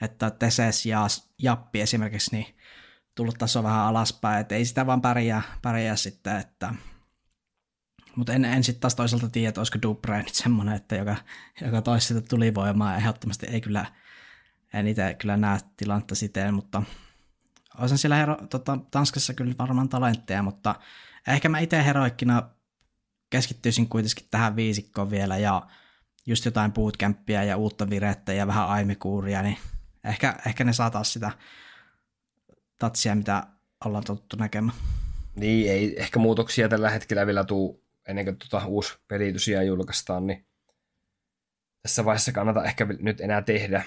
[0.00, 1.06] Että Teses ja
[1.38, 2.46] Jappi esimerkiksi, niin
[3.14, 6.74] tullut taso vähän alaspäin, että ei sitä vaan pärjää, pärjää sitten, että
[8.16, 11.16] mutta en, en sitten taas toisaalta tiedä, että olisiko Dubre nyt semmoinen, että joka,
[11.60, 13.86] joka toisi sitä tulivoimaa, ehdottomasti ei kyllä
[14.74, 16.82] en itse kyllä näe tilannetta siten, mutta
[17.78, 20.74] olisin siellä hero, tota, Tanskassa kyllä varmaan talentteja, mutta
[21.28, 22.50] ehkä mä itse heroikkina
[23.30, 25.66] keskittyisin kuitenkin tähän viisikkoon vielä ja
[26.26, 29.58] just jotain bootcampia ja uutta virettä ja vähän aimikuuria, niin
[30.04, 31.30] ehkä, ehkä ne saa taas sitä
[32.78, 33.46] tatsia, mitä
[33.84, 34.76] ollaan totuttu näkemään.
[35.36, 40.46] Niin, ei ehkä muutoksia tällä hetkellä vielä tuu ennen kuin tuota uusi pelitys julkaistaan, niin
[41.82, 43.84] tässä vaiheessa kannata ehkä nyt enää tehdä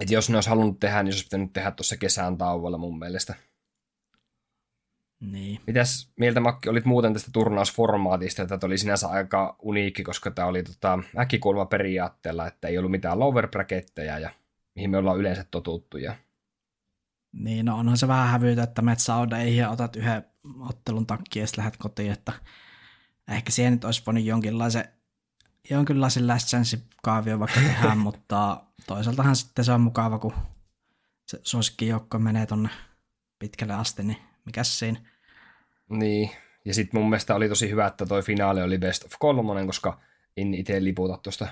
[0.00, 2.98] että jos ne olisi halunnut tehdä, niin se olisi pitänyt tehdä tuossa kesän tauolla mun
[2.98, 3.34] mielestä.
[5.20, 5.60] Niin.
[5.66, 10.48] Mitäs mieltä Makki olit muuten tästä turnausformaatista, että tämä oli sinänsä aika uniikki, koska tämä
[10.48, 14.30] oli tota, äkkikulma periaatteella, että ei ollut mitään lower bracketteja ja
[14.74, 15.98] mihin me ollaan yleensä totuttu.
[15.98, 16.14] Ja...
[17.32, 20.24] Niin, no onhan se vähän hävyytä, että metsäauda ei otat yhden
[20.60, 22.32] ottelun takki ja sitten lähdet kotiin, että
[23.28, 24.84] ehkä siihen nyt olisi voinut jonkinlaisen,
[25.70, 30.32] jonkinlaisen last chance kaavio vaikka tehdä, mutta toisaaltahan sitten se on mukava, kun
[31.26, 32.68] se suosikkijoukko menee tonne
[33.38, 35.00] pitkälle asti, niin mikä siinä?
[35.90, 36.30] Niin,
[36.64, 40.00] ja sitten mun mielestä oli tosi hyvä, että toi finaali oli best of kolmonen, koska
[40.36, 41.48] en itse liputa tuosta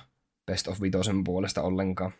[0.46, 2.12] best of vitosen puolesta ollenkaan.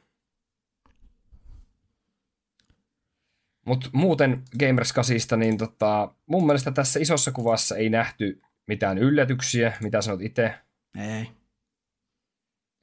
[3.67, 9.77] Mutta muuten Gamers 8, niin tota, mun mielestä tässä isossa kuvassa ei nähty mitään yllätyksiä,
[9.81, 10.55] mitä sanot itse
[10.99, 11.44] Ei.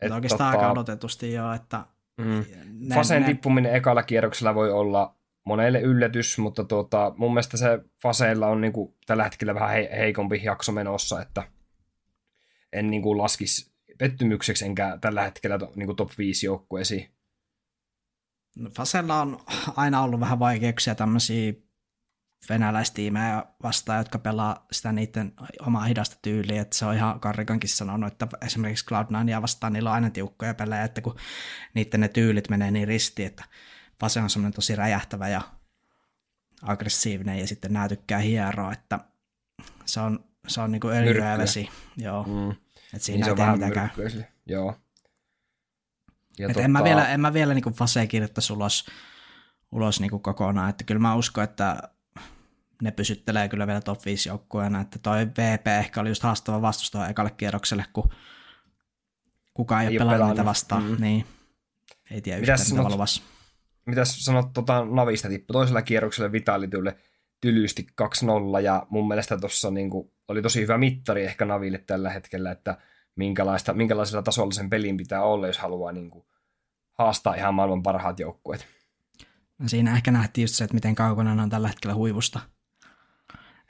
[0.01, 1.85] Et oikeastaan tota, aika odotetusti jo, että...
[2.17, 2.45] Mm.
[2.79, 3.27] Ne, Faseen ne...
[3.27, 8.73] tippuminen ekalla kierroksella voi olla monelle yllätys, mutta tuota, mun mielestä se Faseilla on niin
[8.73, 11.43] kuin, tällä hetkellä vähän he, heikompi jakso menossa, että
[12.73, 17.11] en niin kuin, laskisi pettymykseksi enkä tällä hetkellä niin kuin, top 5 joukkueisiin.
[18.55, 19.39] No, Fasella on
[19.75, 21.53] aina ollut vähän vaikeuksia tämmöisiä
[22.49, 28.11] venäläistiimejä vastaan, jotka pelaa sitä niiden omaa hidasta tyyliä, että se on ihan Karrikankin sanonut,
[28.11, 31.15] että esimerkiksi Cloud9 vastaan niillä on aina tiukkoja pelejä, että kun
[31.73, 33.43] niiden ne tyylit menee niin ristiin, että
[33.99, 35.41] Fase on semmoinen tosi räjähtävä ja
[36.61, 38.99] aggressiivinen ja sitten nämä tykkää hieroa, että
[39.85, 41.69] se on, se on niin kuin öljyä ja vesi.
[41.97, 42.23] Joo.
[42.23, 42.55] Mm.
[42.93, 43.91] Et siinä niin ei tee mitään.
[44.45, 44.75] Joo.
[46.39, 46.61] Ja tota...
[46.61, 48.85] en, mä vielä, en mä vielä niin Fase kirjoittaisi ulos,
[49.71, 51.81] ulos niin kuin kokonaan, että kyllä mä uskon, että
[52.81, 57.07] ne pysyttelee kyllä vielä top 5 joukkueena, että toi VP ehkä oli just haastava vastustaja
[57.07, 58.09] ekalle kierrokselle, kun
[59.53, 60.95] kukaan ei, ei ole pelannut niitä vastaan, mm.
[60.99, 61.25] niin
[62.11, 63.23] ei tiedä yhtään mitä luvassa.
[63.85, 66.97] Mitäs sanot tota, Navista tippu toisella kierroksella Vitalitylle
[67.41, 67.87] tylysti
[68.59, 72.77] 2-0 ja mun mielestä tuossa niinku, oli tosi hyvä mittari ehkä Naville tällä hetkellä, että
[73.15, 76.27] minkälaista, minkälaisella tasolla sen pelin pitää olla, jos haluaa niinku,
[76.93, 78.67] haastaa ihan maailman parhaat joukkueet.
[79.59, 82.39] No siinä ehkä nähtiin just se, että miten kaukana on tällä hetkellä huivusta.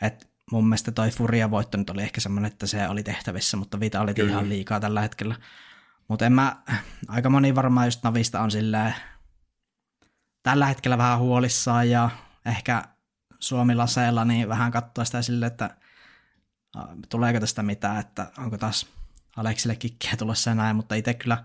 [0.01, 4.01] Et mun mielestä toi Furia-voitto nyt oli ehkä semmoinen, että se oli tehtävissä, mutta Vita
[4.01, 5.35] oli ihan liikaa tällä hetkellä.
[6.07, 6.63] Mutta en mä,
[7.07, 8.95] aika moni varmaan just Navista on silleen,
[10.43, 12.09] tällä hetkellä vähän huolissaan ja
[12.45, 12.83] ehkä
[13.39, 15.77] Suomi-laseella niin vähän katsoa sitä silleen, että
[17.09, 18.87] tuleeko tästä mitään, että onko taas
[19.35, 21.43] Aleksille kikkiä tulossa ja näin, mutta itse kyllä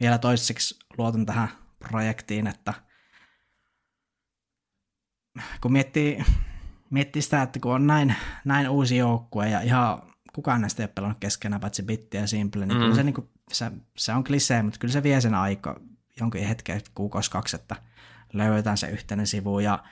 [0.00, 2.74] vielä toiseksi luotan tähän projektiin, että
[5.60, 6.24] kun miettii,
[6.94, 10.02] miettii sitä, että kun on näin, näin uusi joukkue ja ihan
[10.32, 12.82] kukaan näistä ei ole pelannut keskenään, paitsi Bitti ja Simple, niin mm.
[12.82, 15.80] kyllä se, niin kuin, se, se, on klisee, mutta kyllä se vie sen aika
[16.20, 17.76] jonkin hetken, kuukausi kaksi, että
[18.32, 19.84] löydetään se yhteinen sivu ja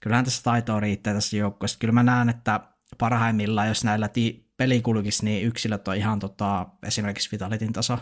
[0.00, 1.78] kyllähän tässä taitoa riittää tässä joukkueessa.
[1.78, 2.60] Kyllä mä näen, että
[2.98, 7.98] parhaimmillaan, jos näillä ti- peli kulkisi, niin yksilöt on ihan tota, esimerkiksi Vitalitin taso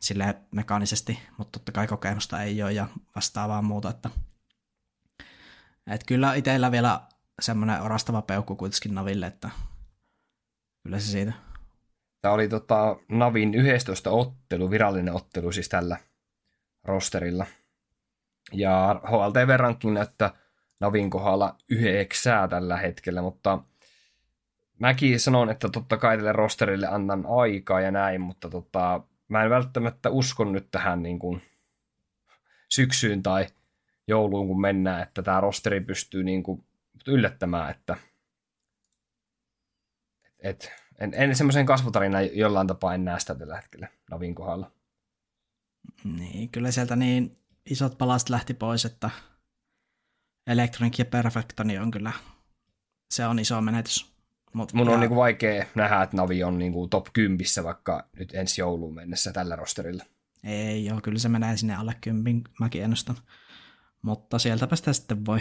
[0.00, 4.10] sille mekaanisesti, mutta totta kai kokemusta ei ole ja vastaavaa muuta, että
[5.86, 7.00] et kyllä itsellä vielä
[7.42, 9.50] semmoinen orastava peukku kuitenkin Naville, että
[10.82, 11.32] kyllä se siitä.
[12.22, 15.96] Tämä oli tota Navin 11 ottelu, virallinen ottelu siis tällä
[16.84, 17.46] rosterilla.
[18.52, 20.30] Ja HLTV-ranking näyttää
[20.80, 23.58] Navin kohdalla yhdeksää tällä hetkellä, mutta
[24.78, 29.50] mäkin sanon, että totta kai tälle rosterille annan aikaa ja näin, mutta tota, mä en
[29.50, 31.42] välttämättä uskon nyt tähän niin kuin
[32.68, 33.46] syksyyn tai
[34.08, 36.65] jouluun, kun mennään, että tämä rosteri pystyy niin kuin
[37.08, 37.96] yllättämään, että
[40.38, 44.72] et, en, en semmoisen kasvutarina jollain tapaa en näe sitä tällä hetkellä Navin kohdalla.
[46.04, 47.38] Niin, kyllä sieltä niin
[47.70, 49.10] isot palastot lähti pois, että
[50.46, 52.12] Electronic ja Perfectoni on kyllä,
[53.10, 54.16] se on iso menetys.
[54.52, 54.92] Mut, Mun ja...
[54.92, 59.32] on niinku vaikea nähdä, että Navi on niinku top 10 vaikka nyt ensi jouluun mennessä
[59.32, 60.04] tällä rosterilla.
[60.44, 63.16] Ei joo, kyllä se menee sinne alle 10, mäkin ennustan.
[64.02, 65.40] Mutta sieltäpä sitä sitten voi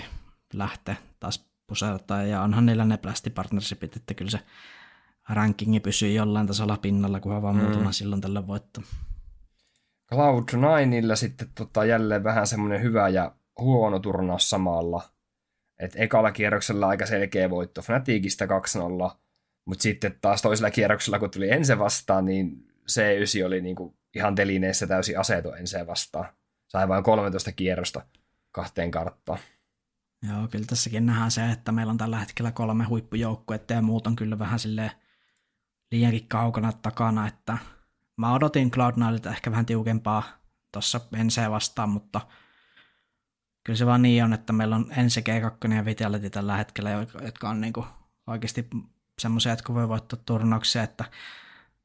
[0.54, 4.40] lähteä taas pusertaa, ja onhan niillä ne plastipartnershipit, että kyllä se
[5.30, 7.62] rankingi pysyy jollain tasolla pinnalla, kunhan vaan mm.
[7.62, 8.82] muutama silloin tällä voitto.
[10.14, 15.02] Cloud9 sitten tota, jälleen vähän semmoinen hyvä ja huono turnaus samalla.
[15.80, 18.48] Et ekalla kierroksella aika selkeä voitto Fnaticista 2-0,
[19.66, 24.88] mutta sitten taas toisella kierroksella, kun tuli ensin vastaan, niin C9 oli niinku ihan telineessä
[24.88, 26.26] täysin aseto ensin vastaan.
[26.68, 28.06] Sai vain 13 kierrosta
[28.52, 29.40] kahteen karttaan.
[30.30, 34.16] Joo, kyllä tässäkin nähdään se, että meillä on tällä hetkellä kolme huippujoukkuetta ja muut on
[34.16, 34.92] kyllä vähän silleen
[35.92, 37.58] liiankin kaukana takana, että
[38.18, 40.24] mä odotin Cloud9 ehkä vähän tiukempaa
[40.72, 42.22] tuossa ensin vastaan, mutta
[43.64, 46.90] kyllä se vaan niin on, että meillä on ensi G2 ja Vitality tällä hetkellä,
[47.22, 47.86] jotka on niinku
[48.28, 48.70] oikeasti
[49.20, 51.06] semmoisia, jotka voi voittaa turnauksia, että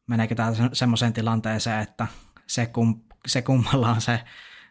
[0.07, 2.07] meneekö tämä semmoiseen tilanteeseen, että
[2.47, 4.25] se, kum, se kummalla on se,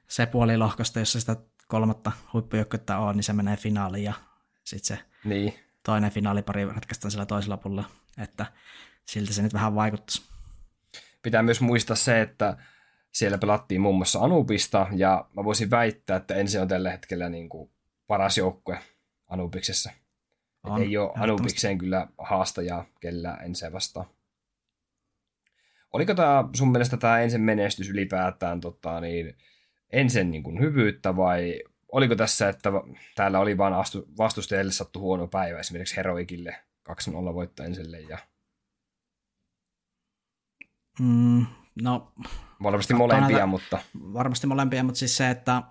[0.08, 1.36] se puoli lohkosta, jossa sitä
[1.70, 4.14] kolmatta huippujoukkuetta on, niin se menee finaaliin ja
[4.64, 5.54] sitten se niin.
[5.86, 8.46] toinen finaalipari ratkaistaan sillä toisella puolella, että
[9.06, 10.22] siltä se nyt vähän vaikuttaisi.
[11.22, 12.58] Pitää myös muistaa se, että
[13.12, 17.50] siellä pelattiin muun muassa Anubista, ja mä voisin väittää, että ensi on tällä hetkellä niin
[17.50, 17.72] kuin
[18.08, 18.80] paras joukkue
[19.28, 19.92] Anubiksessa.
[20.64, 24.06] On, ei ole Anubikseen kyllä haastajaa kellään ensin vastaan.
[25.94, 29.38] Oliko tämä sun mielestä tämä ensin menestys ylipäätään tota, niin,
[29.90, 32.70] ensin niin kuin hyvyyttä vai oliko tässä, että
[33.16, 33.74] täällä oli vain
[34.18, 36.56] vastustajille sattu huono päivä esimerkiksi Heroikille
[36.90, 38.18] 2-0 voitto ensille ja
[41.00, 41.46] Mm,
[41.82, 42.12] no,
[42.64, 43.80] Varmasti molempia, näitä, mutta...
[44.14, 45.64] Varmasti molempia, mutta siis se, että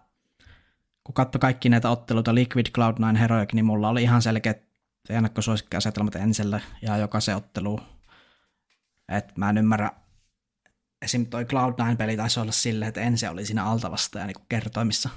[1.04, 4.62] kun katsoi kaikki näitä otteluita Liquid Cloud9 Heroic, niin mulla oli ihan selkeät
[5.08, 7.80] ennakkosuosikkiasetelmat enselle ja jokaisen ottelu.
[9.08, 9.90] Et mä en ymmärrä,
[11.02, 11.26] esim.
[11.26, 15.10] toi Cloud9-peli taisi olla silleen, että ensin oli siinä altavasta ja niin kertoimissa.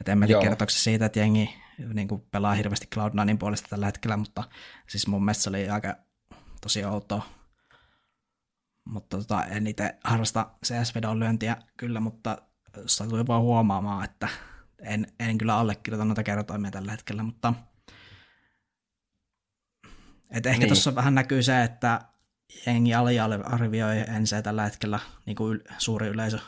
[0.00, 1.54] Et en mä tiedä kertooko siitä, että jengi
[1.94, 4.44] niin kuin pelaa hirveästi Cloud9 puolesta tällä hetkellä, mutta
[4.88, 5.96] siis mun mielestä se oli aika
[6.60, 7.22] tosi outoa.
[8.84, 12.38] Mutta tota, en itse harrasta CS-vedon lyöntiä kyllä, mutta
[12.86, 14.28] satui vaan huomaamaan, että
[14.78, 17.54] en, en kyllä allekirjoita noita kertoimia tällä hetkellä, mutta
[20.30, 20.68] et ehkä niin.
[20.68, 22.00] tuossa vähän näkyy se, että
[22.66, 26.38] jengi aliarvioi ensin tällä hetkellä niin kuin suuri yleisö.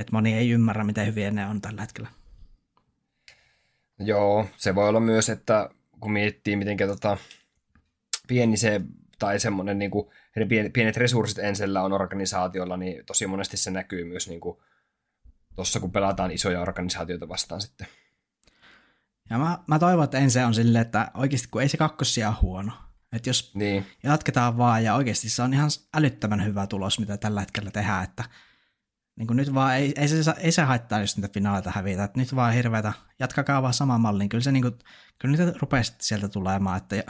[0.00, 2.08] Että moni ei ymmärrä, miten hyviä ne on tällä hetkellä.
[3.98, 7.16] Joo, se voi olla myös, että kun miettii, miten tota,
[8.28, 8.80] pieni se,
[9.18, 10.08] tai semmoinen niin kuin,
[10.72, 14.58] pienet resurssit ensellä on organisaatiolla, niin tosi monesti se näkyy myös niin kuin,
[15.54, 17.86] tuossa, kun pelataan isoja organisaatioita vastaan sitten.
[19.30, 22.36] Ja mä, mä toivon, että ensin on silleen, että oikeasti kun ei se kakkosia ole
[22.42, 22.72] huono.
[23.12, 23.86] Että jos niin.
[24.02, 28.24] jatketaan vaan ja oikeasti se on ihan älyttömän hyvä tulos, mitä tällä hetkellä tehdään, että
[29.16, 32.04] niin kuin nyt vaan ei, ei, se, ei se haittaa, jos niitä finaaleita hävitä.
[32.04, 34.28] Että nyt vaan hirveätä, jatkakaa vaan sama mallin.
[34.28, 34.78] Kyllä, se niin kuin,
[35.18, 37.02] kyllä niitä rupeaa sieltä tulemaan, että ja,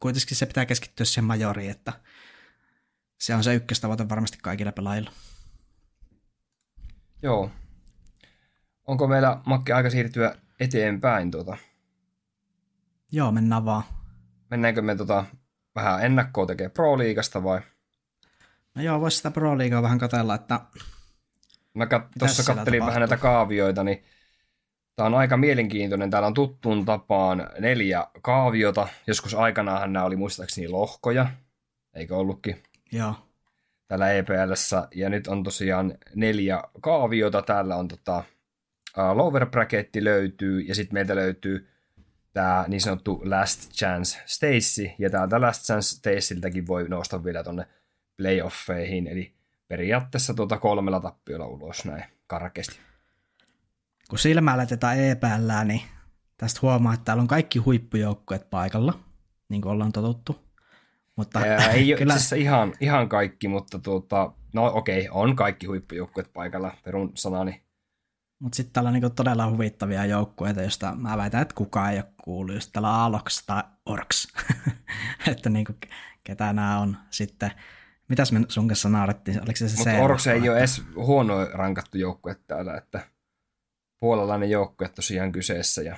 [0.00, 1.92] kuitenkin se pitää keskittyä siihen majoriin, että
[3.18, 5.12] se on se ykköstavoite varmasti kaikilla pelaajilla.
[7.22, 7.50] Joo.
[8.86, 11.30] Onko meillä, Makke, aika siirtyä eteenpäin?
[11.30, 11.56] Tuota?
[13.12, 13.82] Joo, mennään vaan.
[14.50, 15.24] Mennäänkö me tota,
[15.74, 17.60] vähän ennakkoa tekee Pro-liigasta vai?
[18.74, 20.60] No joo, voisi sitä Pro-liigaa vähän katella, että...
[21.74, 24.04] Mä kat- tuossa kattelin vähän näitä kaavioita, niin
[24.96, 26.10] Tämä on aika mielenkiintoinen.
[26.10, 28.88] Täällä on tuttuun tapaan neljä kaaviota.
[29.06, 31.26] Joskus aikanaanhan nämä oli muistaakseni lohkoja,
[31.94, 32.62] eikö ollutkin?
[32.92, 33.14] Joo
[33.90, 37.42] täällä EPLssä, ja nyt on tosiaan neljä kaaviota.
[37.42, 38.24] Täällä on tota,
[38.98, 41.69] uh, lower bracketti löytyy, ja sitten meiltä löytyy
[42.32, 47.66] tämä niin sanottu Last Chance Stacy, ja täältä Last Chance Stacyltäkin voi nousta vielä tonne
[48.16, 49.34] playoffeihin, eli
[49.68, 52.78] periaatteessa tuota kolmella tappiolla ulos näin karkeasti.
[54.08, 55.82] Kun silmää laitetaan EPLään, niin
[56.36, 58.98] tästä huomaa, että täällä on kaikki huippujoukkueet paikalla,
[59.48, 60.50] niin kuin ollaan totuttu.
[61.16, 62.14] Mutta Ää, ei kyllä...
[62.14, 67.62] ole ihan, ihan kaikki, mutta tuota, no okei, okay, on kaikki huippujoukkueet paikalla, perun sanani.
[68.40, 72.12] Mutta sitten täällä on niinku todella huvittavia joukkueita, joista mä väitän, että kukaan ei ole
[72.24, 74.28] kuullut, just täällä Alox tai Orks.
[75.32, 75.72] että niinku,
[76.24, 77.50] ketä nämä on sitten.
[78.08, 79.42] Mitäs me sun kanssa naurettiin?
[79.42, 83.00] Oliko se se Mutta Orks ei ole edes huono rankattu joukkue täällä, että
[84.00, 85.82] puolalainen joukkue tosiaan kyseessä.
[85.82, 85.96] Ja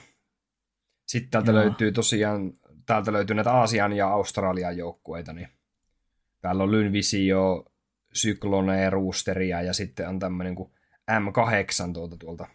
[1.07, 1.61] sitten täältä Joo.
[1.61, 2.53] löytyy tosiaan
[2.87, 5.49] täältä löytyy näitä Aasian ja Australian joukkueita, niin
[6.41, 7.65] täällä on Lynvisio,
[8.15, 10.73] Cyclone, Roosteria ja sitten on tämmöinen kuin
[11.11, 12.47] M8 tuolta, tuolta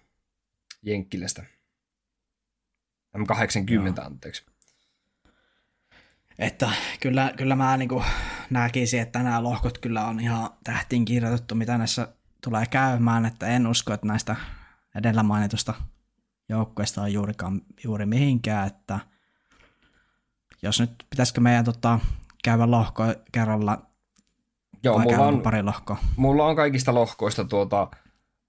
[0.82, 1.44] Jenkkilästä.
[3.18, 4.06] M80, Joo.
[4.06, 4.46] anteeksi.
[6.40, 7.90] Että kyllä, kyllä mä niin
[8.50, 12.08] näkisin, että nämä lohkot kyllä on ihan tähtiin kirjoitettu, mitä näissä
[12.44, 14.36] tulee käymään, että en usko, että näistä
[14.96, 15.74] edellä mainitusta
[16.50, 19.00] joukkueista on juurikaan, juuri mihinkään, että–
[20.62, 22.00] jos nyt pitäisikö meidän tota,
[22.44, 23.82] käydä lohko kerralla
[24.84, 25.98] Joo, mulla on, pari lohkoa?
[26.16, 27.88] Mulla on kaikista lohkoista tuota,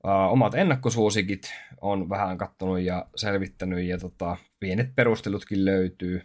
[0.04, 6.22] omat ennakkosuosikit, on vähän kattonut ja selvittänyt ja tota, pienet perustelutkin löytyy.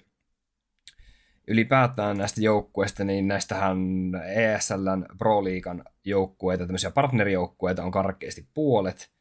[1.47, 3.77] Ylipäätään näistä joukkueista, niin näistähän
[4.25, 9.11] ESLn Pro Leaguean joukkueita, tämmöisiä partnerijoukkueita on karkeasti puolet,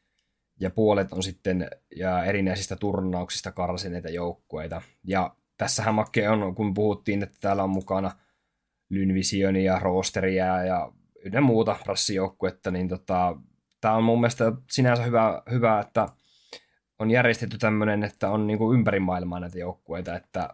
[0.61, 4.83] ja puolet on sitten ja erinäisistä turnauksista karsineita joukkueita.
[5.05, 8.11] Ja tässähän Makke on, kun puhuttiin, että täällä on mukana
[8.91, 10.93] Lynvisionia, Roosteria ja
[11.25, 13.37] yhden muuta rassijoukkuetta, niin tota,
[13.83, 16.09] tämä on mun mielestä sinänsä hyvä, hyvä että
[16.99, 20.49] on järjestetty tämmöinen, että on niin kuin ympäri maailmaa näitä joukkueita, että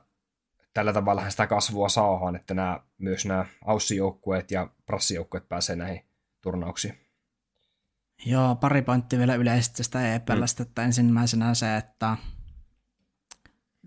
[0.74, 6.04] tällä tavalla sitä kasvua saadaan, että nämä, myös nämä Aussi-joukkueet ja prassijoukkueet pääsee näihin
[6.40, 6.94] turnauksiin.
[8.26, 10.68] Joo, pari pointtia vielä yleisesti tästä EPLstä, mm.
[10.68, 12.16] että ensimmäisenä se, että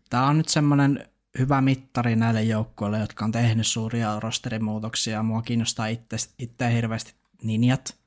[0.09, 5.23] tämä on nyt semmoinen hyvä mittari näille joukkueille, jotka on tehnyt suuria rosterimuutoksia.
[5.23, 7.13] Mua kiinnostaa itse, itse hirveästi
[7.43, 8.00] Ninjat,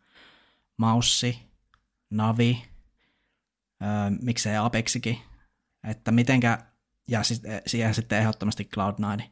[0.77, 1.39] Maussi,
[2.11, 2.65] Navi,
[3.83, 3.89] öö,
[4.23, 5.19] miksei Apexikin,
[5.89, 6.59] että mitenkä,
[7.09, 9.23] ja sit, siihen sitten ehdottomasti Cloud9.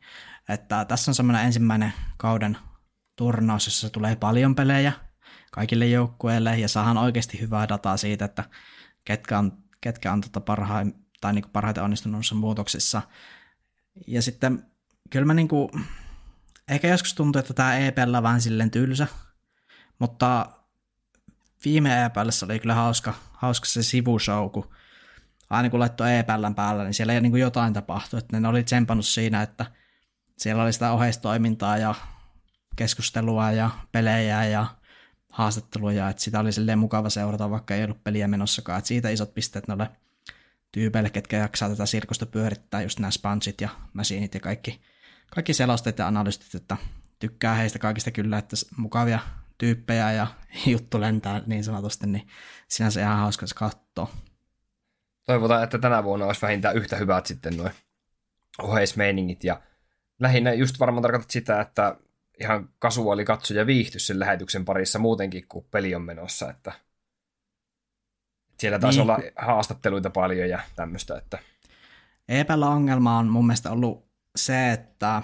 [0.49, 2.59] Että tässä on semmoinen ensimmäinen kauden
[3.17, 4.93] turnaus, jossa tulee paljon pelejä
[5.53, 8.45] kaikille joukkueille, ja saahan oikeasti hyvää dataa siitä, että
[9.05, 13.03] ketkä on, ketkä on tota parhaim, tai niin parhaiten onnistunut muutoksissa,
[14.07, 14.67] ja sitten
[15.11, 15.71] kyllä mä niinku,
[16.69, 19.07] ehkä joskus tuntuu, että tämä EPL on vähän silleen tylsä,
[19.99, 20.47] Mutta
[21.65, 24.71] viime EPLssä oli kyllä hauska, hauska se sivushow, kun
[25.51, 28.19] aina kun laittoi EPLn päällä, niin siellä ei niin jotain tapahtui.
[28.19, 29.67] Että ne oli tsempannut siinä, että
[30.39, 31.95] siellä oli sitä oheistoimintaa ja
[32.77, 34.67] keskustelua ja pelejä ja
[35.29, 38.79] haastatteluja, että sitä oli silleen mukava seurata, vaikka ei ollut peliä menossakaan.
[38.79, 39.91] Että siitä isot pisteet noille
[40.73, 44.83] tyypeille, ketkä jaksaa tätä sirkusta pyörittää, just nämä spongit ja masinit ja kaikki,
[45.35, 46.77] kaikki selosteet ja analystit, että
[47.19, 49.19] tykkää heistä kaikista kyllä, että mukavia
[49.63, 50.27] tyyppejä ja
[50.73, 52.27] juttu lentää niin sanotusti, niin
[52.69, 54.11] sinänsä ihan hauska se katsoa.
[55.27, 57.73] Toivotaan, että tänä vuonna olisi vähintään yhtä hyvät sitten noin
[58.59, 59.61] oheismeiningit ja
[60.21, 61.97] lähinnä just varmaan tarkoitat sitä, että
[62.41, 66.73] ihan kasuaali katsoja viihty sen lähetyksen parissa muutenkin, kun peli on menossa, että
[68.59, 69.11] siellä taisi niin.
[69.11, 71.39] olla haastatteluita paljon ja tämmöistä, että
[72.29, 74.07] EPllä ongelma on mun mielestä ollut
[74.37, 75.23] se, että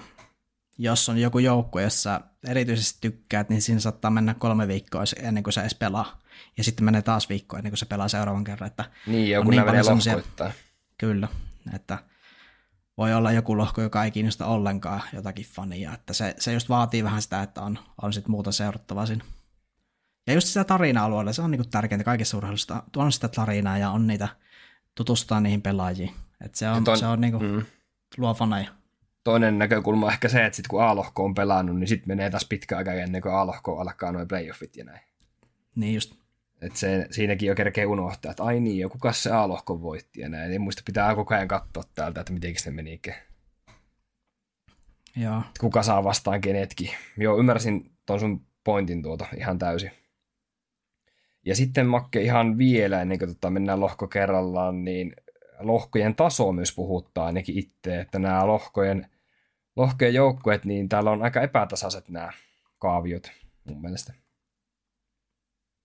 [0.79, 5.55] jos on joku joukko, jossa erityisesti tykkäät, niin siinä saattaa mennä kolme viikkoa ennen kuin
[5.55, 6.21] se edes pelaa.
[6.57, 8.67] Ja sitten menee taas viikko ennen kuin se pelaa seuraavan kerran.
[8.67, 10.23] Että niin, joku niin menee semmosia...
[10.99, 11.29] Kyllä,
[11.75, 11.99] että
[12.99, 15.95] voi olla joku lohko, joka ei kiinnosta ollenkaan jotakin fania.
[15.95, 19.25] Että se, se just vaatii vähän sitä, että on, on sitten muuta seurattavaa siinä.
[20.27, 22.83] Ja just sitä tarina-alueella, se on niinku tärkeintä kaikessa urheilussa.
[22.97, 24.29] On sitä tarinaa ja on niitä,
[24.95, 26.15] tutustua niihin pelaajiin.
[26.45, 27.65] että se on, ton, se on niinku, mm.
[28.17, 28.78] luo faneja
[29.25, 32.47] toinen näkökulma on ehkä se, että sit kun A-lohko on pelannut, niin sitten menee taas
[32.49, 35.01] pitkä aika ennen kuin A-lohko alkaa noin playoffit ja näin.
[35.75, 36.15] Niin just.
[36.61, 40.51] Et se, siinäkin jo kerkee unohtaa, että ai niin, joku se A-lohko voitti ja näin.
[40.51, 43.17] Niin muista pitää koko ajan katsoa täältä, että miten se menikään.
[45.17, 45.43] Joo.
[45.61, 46.91] Kuka saa vastaan kenetkin.
[47.17, 49.91] Joo, ymmärsin tuon sun pointin tuota ihan täysin.
[51.45, 55.17] Ja sitten Makke ihan vielä, ennen kuin tota mennään lohko kerrallaan, niin
[55.61, 59.11] lohkojen taso myös puhuttaa ainakin itse, että nämä lohkojen,
[59.77, 62.33] lohkojen joukkueet, niin täällä on aika epätasaiset nämä
[62.79, 63.31] kaaviot
[63.65, 64.13] mun mielestä.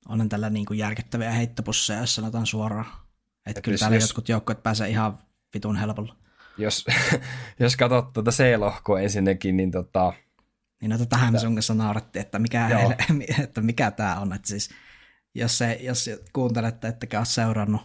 [0.09, 2.85] Onhan tällä niin kuin järkyttäviä heittopusseja, jos sanotaan suoraan.
[3.45, 5.19] Että kyllä täällä jos, jotkut joukkueet pääsee ihan
[5.53, 6.15] vitun helpolla.
[6.57, 6.85] Jos,
[7.59, 10.13] jos katsot tuota C-lohkoa ensinnäkin, niin tota...
[10.81, 12.97] Niin no tähän me sun kanssa naurattiin, että mikä, heille,
[13.43, 14.33] että mikä tämä on.
[14.33, 14.69] Että siis,
[15.35, 17.81] jos, se, jos kuuntelette, ettekä ole seurannut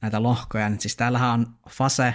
[0.00, 2.14] näitä lohkoja, niin siis täällähän on Fase,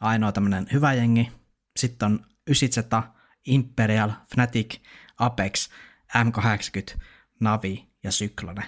[0.00, 1.32] ainoa tämmöinen hyvä jengi,
[1.76, 3.02] sitten on Ysitseta,
[3.46, 4.80] Imperial, Fnatic,
[5.18, 5.68] Apex,
[6.16, 7.00] M80,
[7.40, 8.64] Navi ja Syklone.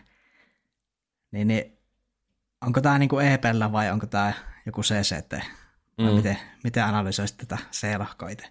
[1.33, 1.79] Niin, niin
[2.67, 4.33] onko tämä niinku EPllä vai onko tämä
[4.67, 5.33] joku CCT?
[5.99, 6.17] Vai mm.
[6.17, 8.47] miten, miten analysoisit tätä C-lohkoa itse?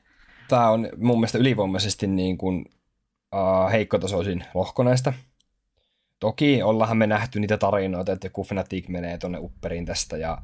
[0.47, 2.65] Tämä on mun mielestä ylivoimaisesti niin kuin,
[3.35, 5.13] uh, heikkotasoisin lohko näistä.
[6.19, 10.37] Toki ollaanhan me nähty niitä tarinoita, että joku Fnatic menee tuonne upperiin tästä ja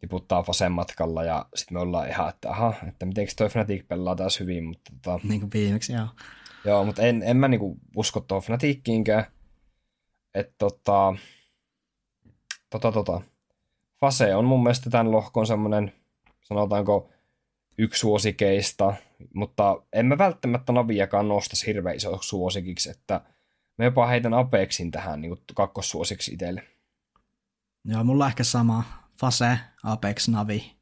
[0.00, 4.16] tiputtaa Fasen matkalla ja sitten me ollaan ihan, että aha, että miten toi Fnatic pelaa
[4.16, 6.06] taas hyvin, mutta tota, Niin kuin viimeksi, joo.
[6.64, 9.26] Joo, mutta en, en mä niinku usko tuohon Fnatickiinkään.
[10.34, 11.14] Että tota,
[12.70, 13.20] tota, tota,
[14.00, 15.92] Fase on mun mielestä tämän lohkon semmoinen,
[16.42, 17.08] sanotaanko,
[17.78, 18.94] yksi suosikeista,
[19.34, 23.20] mutta en mä välttämättä Naviakaan nostaisi hirveän isoksi suosikiksi, että–
[23.78, 26.62] Mä jopa heitän Apexin tähän niin kakkossuosiksi itselle.
[27.84, 28.84] Joo, mulla on ehkä sama.
[29.20, 30.76] Fase, Apex, Navi.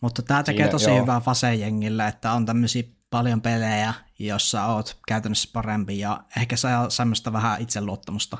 [0.00, 1.00] Mutta tämä tekee Siinä, tosi joo.
[1.00, 7.32] hyvää Fase-jengille, että on tämmöisiä paljon pelejä, jossa oot käytännössä parempi ja ehkä saa semmoista
[7.32, 8.38] vähän itseluottamusta.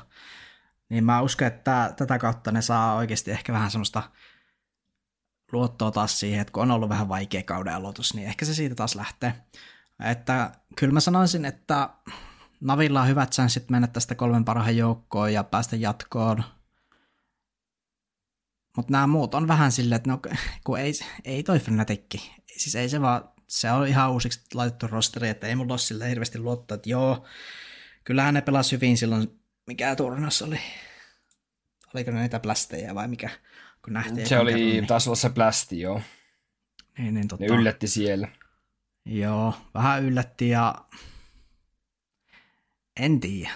[0.89, 4.03] Niin mä uskon, että tätä kautta ne saa oikeasti ehkä vähän semmoista
[5.51, 8.75] luottoa taas siihen, että kun on ollut vähän vaikea kauden aloitus, niin ehkä se siitä
[8.75, 9.33] taas lähtee.
[10.03, 11.89] Että kyllä mä sanoisin, että
[12.61, 16.43] Navilla on hyvät chanssit mennä tästä kolmen parhaan joukkoon ja päästä jatkoon.
[18.77, 20.21] Mutta nämä muut on vähän silleen, että no,
[20.63, 20.93] kun ei,
[21.25, 22.35] ei toi Fnaticki.
[22.57, 26.09] Siis ei se vaan, se on ihan uusiksi laitettu rosteri, että ei mulla ole sille
[26.09, 27.25] hirveästi luottaa, että joo,
[28.03, 30.59] kyllähän ne pelasi hyvin silloin, mikä turnaus oli.
[31.93, 33.29] Oliko ne niitä plästejä vai mikä?
[33.83, 34.87] Kun nähtiin se oli, kerran, niin...
[34.87, 36.01] taisi olla se plästi, joo.
[36.97, 37.43] Niin, niin, tota...
[37.43, 38.27] Ne yllätti siellä.
[39.05, 40.75] Joo, vähän yllätti ja
[42.99, 43.51] en tiedä.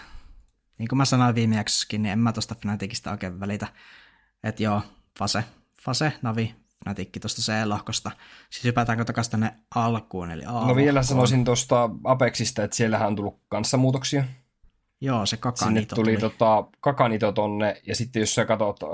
[0.77, 3.67] Niin kuin mä sanoin viime jaksossakin, niin en mä tosta Fnaticista oikein välitä.
[4.43, 4.81] Että joo,
[5.19, 5.43] Fase,
[5.81, 8.11] Fase, Navi, Fnatic tuosta C-lohkosta.
[8.49, 10.67] Sitten hypätäänkö takaisin tänne alkuun, eli A-lohkoon.
[10.67, 14.23] No vielä sanoisin tuosta Apexista, että siellähän on tullut kanssa muutoksia.
[15.01, 16.17] Joo, se kakanito Sinne tuli, tuli.
[16.17, 18.89] Tota, kakanito tonne, ja sitten jos sä katsot uh,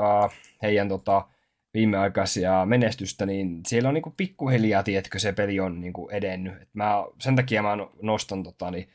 [0.61, 1.27] heidän tota,
[1.73, 6.61] viimeaikaisia menestystä, niin siellä on niinku pikkuhiljaa, tiedätkö, se peli on niinku edennyt.
[6.61, 8.89] Et mä, sen takia mä nostan tota, niin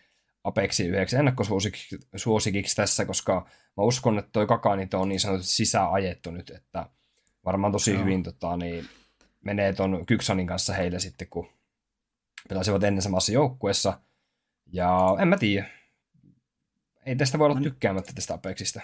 [0.44, 6.50] Apexin yhdeksi ennakkosuosikiksi tässä, koska mä uskon, että toi Kakanito on niin sanotusti sisääajettu nyt,
[6.50, 6.88] että
[7.44, 8.00] varmaan tosi Joo.
[8.00, 8.88] hyvin tota, niin
[9.44, 11.48] menee ton Kyksanin kanssa heille sitten, kun
[12.48, 14.00] pelasivat ennen samassa joukkueessa.
[14.72, 15.66] Ja en mä tiedä.
[17.06, 18.80] ei tästä voi olla tykkäämättä tästä Apexista.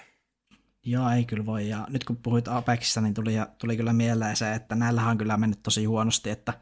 [0.85, 1.69] Joo, ei kyllä voi.
[1.69, 5.37] Ja nyt kun puhuit Apexista, niin tuli, tuli kyllä mieleen se, että näillähän on kyllä
[5.37, 6.53] mennyt tosi huonosti, että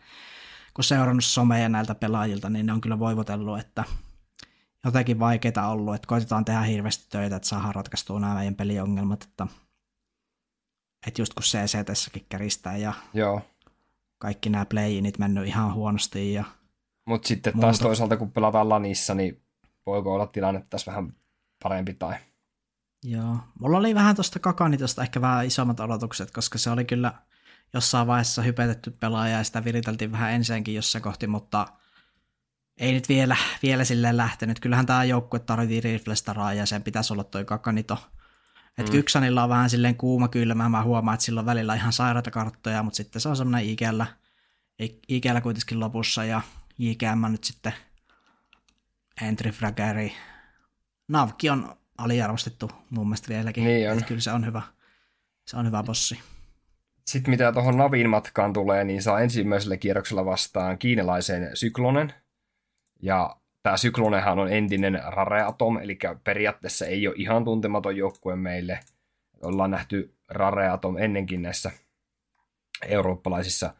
[0.75, 3.85] kun seurannut someja näiltä pelaajilta, niin ne on kyllä voivotellut, että
[4.87, 9.47] jotenkin vaikeita ollut, että koitetaan tehdä hirveästi töitä, että saadaan ratkaistua nämä meidän peliongelmat, että,
[11.07, 13.41] että just kun CCTssäkin käristää ja Joo.
[14.19, 16.45] kaikki nämä playinit mennyt ihan huonosti ja
[17.05, 17.85] Mutta sitten taas Muuta.
[17.85, 19.43] toisaalta, kun pelataan lanissa, niin
[19.87, 21.13] voiko olla tilanne tässä vähän
[21.63, 22.15] parempi tai...
[23.05, 27.13] Joo, mulla oli vähän tuosta Kakanitosta ehkä vähän isommat odotukset, koska se oli kyllä
[27.75, 31.67] jossain vaiheessa hypetetty pelaaja ja sitä viriteltiin vähän ensinnäkin jossain kohti, mutta
[32.79, 34.61] ei nyt vielä, vielä silleen lähtenyt.
[34.61, 37.99] Kyllähän tämä joukkue tarvitsee Riflestaraa ja sen pitäisi olla toi Kakanito.
[38.79, 38.93] Et Mm.
[38.93, 42.83] Kyksanilla on vähän silleen kuuma kylmä, mä huomaan, että sillä on välillä ihan sairaita karttoja,
[42.83, 44.07] mutta sitten se on semmoinen ikällä,
[45.09, 46.41] ikällä kuitenkin lopussa ja
[46.79, 47.73] JKM nyt sitten
[49.23, 50.13] entry fraggeri.
[51.09, 53.65] Navki on aliarvostettu mun mielestä vieläkin.
[53.65, 54.05] Niin on.
[54.05, 54.63] Kyllä se on hyvä.
[55.47, 56.21] Se on hyvä bossi.
[57.07, 62.15] Sitten mitä tuohon Navin matkaan tulee, niin saa ensimmäisellä kierroksella vastaan kiinalaisen Syklonen.
[63.03, 68.81] Ja tämä Syklonenhan on entinen Rare Atom, eli periaatteessa ei ole ihan tuntematon joukkue meille.
[69.43, 71.71] Ollaan nähty Rare Atom ennenkin näissä
[72.89, 73.75] eurooppalaisissa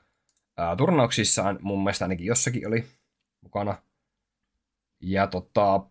[0.57, 2.87] ää, turnauksissaan, mun mielestä ainakin jossakin oli
[3.43, 3.77] mukana.
[5.01, 5.87] Ja tota,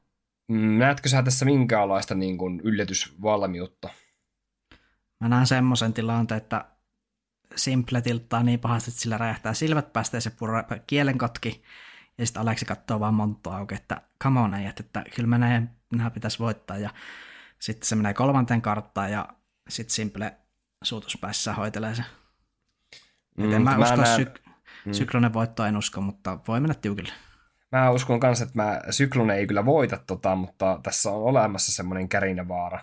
[0.47, 3.89] mm, näetkö sä tässä minkäänlaista niin kuin yllätysvalmiutta?
[5.19, 6.65] Mä näen semmoisen tilanteen, että
[7.55, 11.63] Simple tilttaa niin pahasti, että sillä räjähtää silmät päästä ja se purra kielen katki.
[12.18, 15.72] Ja sitten Aleksi katsoo vaan monttua auki, että come on äijät, että kyllä mä näen,
[15.91, 16.78] nämä pitäisi voittaa.
[16.78, 16.89] Ja
[17.59, 19.28] sitten se menee kolmanteen karttaan ja
[19.70, 20.34] sitten Simple
[20.84, 22.03] suutuspäissä hoitelee se.
[23.38, 24.49] Mm, en mä, mä usko, näen- syk-
[24.91, 27.13] syklonen voitto en usko, mutta voi mennä tiukille.
[27.72, 32.09] Mä uskon kanssa, että mä, Syklone ei kyllä voita tota, mutta tässä on olemassa semmoinen
[32.09, 32.80] kärinävaara.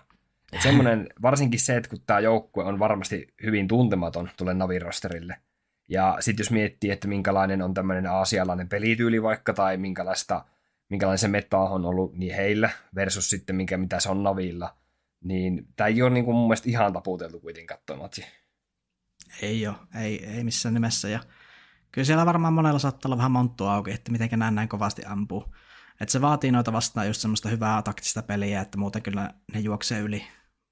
[0.59, 5.37] Semmoinen, varsinkin se, että kun tämä joukkue on varmasti hyvin tuntematon tulee Navin rosterille.
[5.93, 10.45] Ja sitten jos miettii, että minkälainen on tämmöinen aasialainen pelityyli vaikka, tai minkälaista,
[10.89, 14.75] minkälainen se meta on ollut niin heillä, versus sitten minkä, mitä se on Navilla,
[15.23, 18.25] niin tämä ei ole niin kuin mun mielestä ihan taputeltu kuitenkaan toi matsi.
[19.41, 21.09] Ei ole, ei, ei missään nimessä.
[21.09, 21.19] Ja
[21.91, 25.55] kyllä siellä varmaan monella saattaa olla vähän monttua auki, että miten näin näin kovasti ampuu.
[26.01, 29.99] Että se vaatii noita vastaan just semmoista hyvää taktista peliä, että muuten kyllä ne juoksee
[29.99, 30.23] yli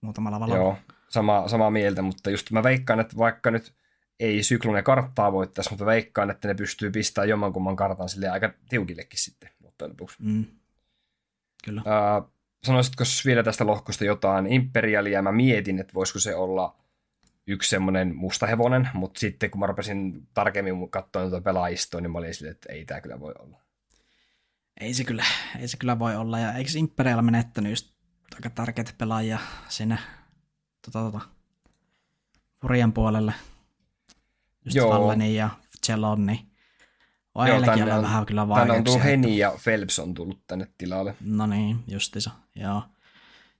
[0.01, 0.63] muutamalla valalla.
[0.63, 0.77] Joo,
[1.09, 3.80] sama, samaa mieltä, mutta just mä veikkaan, että vaikka nyt
[4.21, 9.19] ei Syklone karttaa voittaisi, mutta veikkaan, että ne pystyy pistämään jommankumman kartan sille aika tiukillekin
[9.19, 10.17] sitten loppujen lopuksi.
[10.19, 10.45] Mm.
[11.63, 11.81] Kyllä.
[11.85, 12.21] Ää,
[12.63, 15.21] sanoisitko vielä tästä lohkosta jotain Imperialia?
[15.21, 16.75] Mä mietin, että voisiko se olla
[17.47, 22.17] yksi semmoinen musta hevonen, mutta sitten kun mä rupesin tarkemmin katsoa tuota pelaajistoa, niin mä
[22.17, 23.61] olin silleen, että ei tämä kyllä voi olla.
[24.81, 25.25] Ei se, kyllä,
[25.59, 26.39] ei se kyllä voi olla.
[26.39, 27.93] Ja eikö Imperial menettänyt just
[28.35, 29.97] aika tärkeitä pelaajia sinne
[30.85, 31.21] tota, tota,
[32.61, 33.33] Furian puolelle?
[34.65, 34.89] Just Joo.
[34.89, 35.49] Valleni ja
[35.85, 36.47] Celonni.
[37.35, 40.67] On Joo, tänne on vähän kyllä Tänne on tullut Heni ja Phelps on tullut tänne
[40.77, 41.15] tilalle.
[41.21, 42.83] No niin, justiinsa, joo.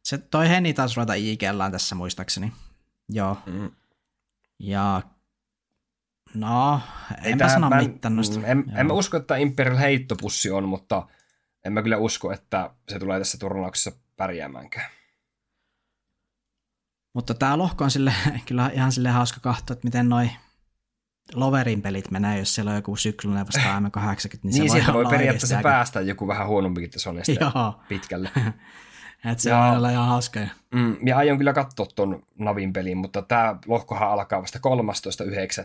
[0.04, 2.54] Se toi Heni taas ruveta IGLään tässä muistaakseni.
[3.10, 3.38] Joo.
[3.46, 3.72] Mm.
[4.60, 5.02] Ja
[6.34, 6.82] no,
[7.24, 8.40] Ei enpä sano mä mitään noista.
[8.40, 8.80] mm, En, Joo.
[8.80, 11.08] en mä usko, että Imperial heittopussi on, mutta
[11.66, 14.92] en mä kyllä usko, että se tulee tässä turnauksessa pärjäämäänkään.
[17.14, 18.14] Mutta tämä lohko on sille,
[18.48, 20.30] kyllä ihan sille hauska katsoa, että miten noi
[21.34, 25.04] Loverin pelit menee, jos siellä on joku syklynen vastaan M80, niin, Niin, se sieltä voi
[25.04, 27.24] voi periaatteessa oikeasti päästä joku vähän huonompikin tasoinen
[27.88, 28.30] pitkälle.
[29.26, 30.40] että se voi olla ihan hauska.
[30.72, 34.60] Mm, ja aion kyllä katsoa ton Navin pelin, mutta tämä lohkohan alkaa vasta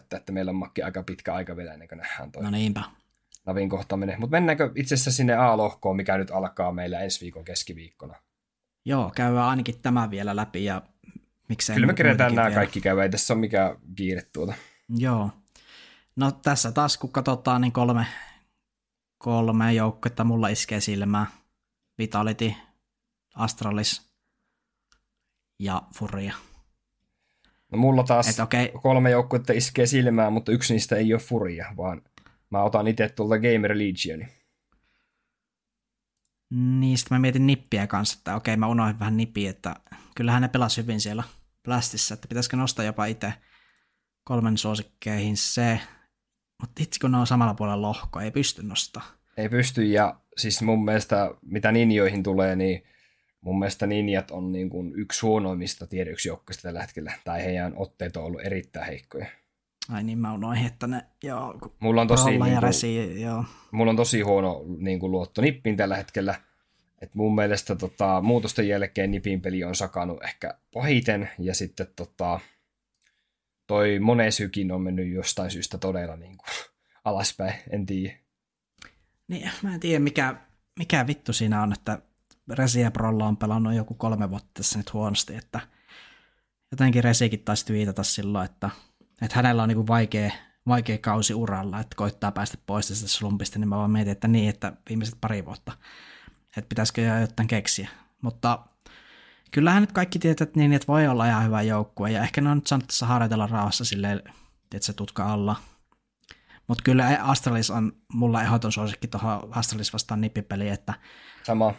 [0.04, 2.82] 13.9., että meillä on makki aika pitkä aika vielä ennen kuin nähdään toi No niinpä.
[3.46, 4.20] Navin kohtaaminen.
[4.20, 8.14] Mutta mennäänkö itse asiassa sinne A-lohkoon, mikä nyt alkaa meillä ensi viikon keskiviikkona?
[8.84, 10.82] Joo, käydään ainakin tämä vielä läpi ja
[11.48, 12.54] miksei Kyllä me kerätään nämä vielä.
[12.60, 14.54] kaikki käydä, ei tässä ole mikään kiire tuota.
[14.88, 15.30] Joo.
[16.16, 18.06] No tässä taas kun katsotaan, niin kolme,
[19.18, 21.26] kolme joukkuetta mulla iskee silmään.
[21.98, 22.52] Vitality,
[23.34, 24.10] Astralis
[25.58, 26.34] ja Furia.
[27.72, 31.74] No mulla taas Et okei, kolme joukkuetta iskee silmään, mutta yksi niistä ei ole Furia,
[31.76, 32.02] vaan
[32.50, 34.28] mä otan itse tuolta Gamer Legioni.
[36.50, 39.76] niin sitten mä mietin nippiä kanssa, että okei mä unohdin vähän nipiä, että
[40.14, 41.24] kyllähän ne pelasi hyvin siellä
[41.64, 43.32] Blastissa, että pitäisikö nostaa jopa itse
[44.24, 45.80] kolmen suosikkeihin se,
[46.60, 49.04] mutta itse kun ne on samalla puolella lohko, ei pysty nostaa.
[49.36, 52.82] Ei pysty, ja siis mun mielestä, mitä ninjoihin tulee, niin
[53.40, 58.24] mun mielestä ninjat on niin kuin yksi huonoimmista tiedeyksioukkoista tällä hetkellä, tai heidän otteet on
[58.24, 59.26] ollut erittäin heikkoja.
[59.88, 63.44] Ai niin mä unohdin, että ne, joo, Mulla on tosi, niin kuin, Resi, joo.
[63.70, 66.34] mulla on tosi huono niin kuin luotto nippiin tällä hetkellä,
[67.02, 72.40] Et mun mielestä tota, muutosten jälkeen Nipin peli on sakannut ehkä pahiten, ja sitten tota,
[73.66, 76.48] toi Monesykin on mennyt jostain syystä todella niin kuin,
[77.04, 78.16] alaspäin, en tiedä.
[79.28, 80.36] Niin, mä en tiedä mikä,
[80.78, 81.98] mikä vittu siinä on, että
[82.52, 85.60] Resi Prolla on pelannut joku kolme vuotta tässä nyt huonosti, että
[86.70, 88.70] jotenkin Resikin taisi viitata silloin, että,
[89.22, 90.30] että hänellä on niin vaikea,
[90.66, 94.48] vaikea kausi uralla, että koittaa päästä pois tästä slumpista, niin mä vaan mietin, että niin,
[94.48, 95.72] että viimeiset pari vuotta,
[96.56, 97.88] että pitäisikö jotain keksiä.
[98.22, 98.58] Mutta
[99.50, 102.50] kyllähän nyt kaikki tietää, että, niin, että voi olla ihan hyvä joukkue, ja ehkä ne
[102.50, 104.22] on nyt saanut tässä harjoitella rauhassa silleen,
[104.74, 105.56] että se tutka alla.
[106.68, 110.94] Mutta kyllä Astralis on mulla ehdoton suosikki tuohon Astralis vastaan nippipeliin, että
[111.42, 111.74] Sama.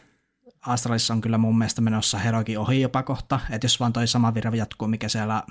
[0.61, 4.34] Astralis on kyllä mun mielestä menossa Herokin ohi jopa kohta, että jos vaan toi sama
[4.34, 5.43] virve jatkuu, mikä siellä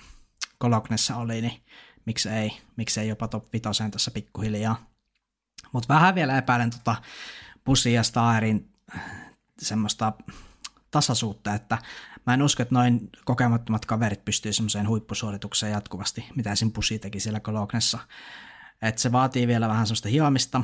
[0.58, 1.60] Kolognessa oli, niin
[2.06, 4.86] miksi ei, miksi ei jopa top 5 tässä pikkuhiljaa.
[5.72, 6.96] Mutta vähän vielä epäilen tota
[7.64, 8.72] Bussin ja Staerin
[9.58, 10.12] semmoista
[10.90, 11.78] tasaisuutta, että
[12.26, 16.72] mä en usko, että noin kokemattomat kaverit pystyy semmoiseen huippusuoritukseen jatkuvasti, mitä esim.
[16.72, 17.98] Bussi teki siellä Kolognessa.
[18.82, 20.62] Että se vaatii vielä vähän semmoista hioamista,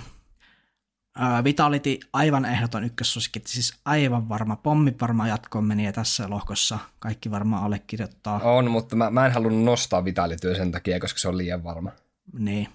[1.44, 7.64] Vitality aivan ehdoton ykkössuosikki, siis aivan varma, pommi varmaan jatkoon meni tässä lohkossa, kaikki varmaan
[7.64, 8.40] allekirjoittaa.
[8.42, 11.90] On, mutta mä, mä en halunnut nostaa Vitalityä sen takia, koska se on liian varma.
[12.38, 12.68] Niin.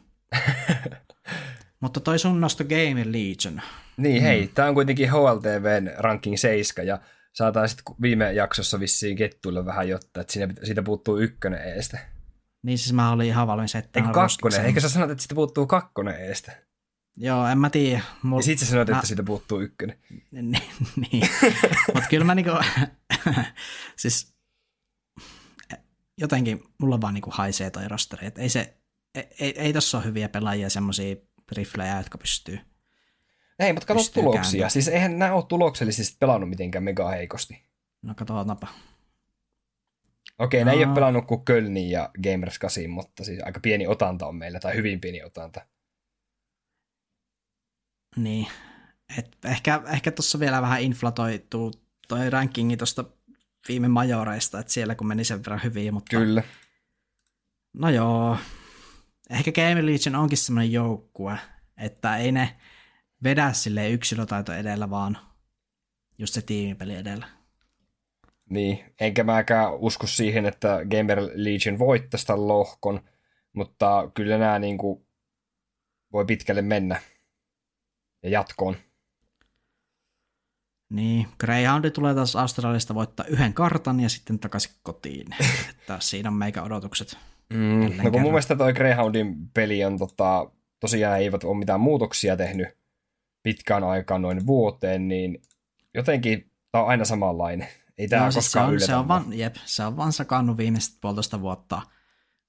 [1.82, 3.62] mutta toi sun nosto Game Legion.
[3.98, 4.50] Niin, hei, mm.
[4.54, 7.00] tää on kuitenkin HLTVn ranking 7, ja
[7.38, 12.00] saataan sitten viime jaksossa vissiin kettuille vähän jotta, että siinä, siitä puuttuu ykkönen eestä.
[12.64, 14.00] Niin siis mä olin ihan valmis, että...
[14.00, 14.66] Eikö kakkonen?
[14.66, 16.52] Eikö sä sanot, että siitä puuttuu kakkonen eestä?
[17.18, 18.02] Joo, en mä tiedä.
[18.24, 18.40] Mul...
[18.40, 18.96] Ja sit sä sanoit, mä...
[18.96, 19.98] että siitä puuttuu ykkönen.
[21.12, 21.30] niin,
[21.94, 22.52] mutta kyllä mä niinku,
[24.02, 24.36] siis
[26.18, 28.78] jotenkin mulla vaan niinku haisee toi rosteri, että ei se,
[29.16, 31.16] ei, ei, ei tossa ole hyviä pelaajia semmosia
[31.52, 32.60] riflejä, jotka pystyy
[33.60, 34.60] Ei, mutta kato tuloksia.
[34.60, 34.74] Kääntä.
[34.74, 37.62] Siis eihän nämä ole tuloksellisesti pelannut mitenkään mega heikosti.
[38.02, 38.68] No katsotaanpa.
[40.40, 43.88] Okei, okay, ne ei ole pelannut kuin Kölnin ja Gamers 8, mutta siis aika pieni
[43.88, 45.66] otanta on meillä, tai hyvin pieni otanta.
[48.16, 48.48] Niin,
[49.18, 51.72] et ehkä, ehkä tuossa vielä vähän inflatoituu
[52.08, 53.06] toi rankingi tuosta
[53.68, 56.18] viime majoreista, että siellä kun meni sen verran hyvin, mutta...
[56.18, 56.44] Kyllä.
[57.74, 58.38] No joo,
[59.30, 61.38] ehkä Game Legion onkin semmoinen joukkue,
[61.78, 62.56] että ei ne
[63.24, 65.18] vedä sille yksilötaito edellä, vaan
[66.18, 67.28] just se tiimipeli edellä.
[68.50, 73.02] Niin, enkä mäkään usko siihen, että Gamer Legion voittaisi tämän lohkon,
[73.54, 75.08] mutta kyllä nämä niin kuin
[76.14, 77.02] voi pitkälle mennä
[78.24, 78.76] ja jatkoon.
[80.90, 85.28] Niin, Greyhoundi tulee taas Australiasta voittaa yhden kartan ja sitten takaisin kotiin.
[85.70, 87.18] että siinä on meikä odotukset.
[87.50, 92.38] Mm, no kun mun mielestä toi Greyhoundin peli on tota, tosiaan eivät ole mitään muutoksia
[92.38, 92.68] tehnyt
[93.44, 95.42] pitkään aikaan noin vuoteen, niin
[95.94, 97.68] jotenkin tämä on aina samanlainen.
[97.98, 100.58] Ei tämä no, siis koskaan se on, se on, van, jep, se on vaan sakannut
[100.58, 101.82] viimeiset puolitoista vuotta–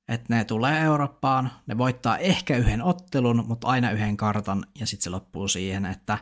[0.09, 5.05] että ne tulee Eurooppaan, ne voittaa ehkä yhden ottelun, mutta aina yhden kartan, ja sitten
[5.05, 6.18] se loppuu siihen, että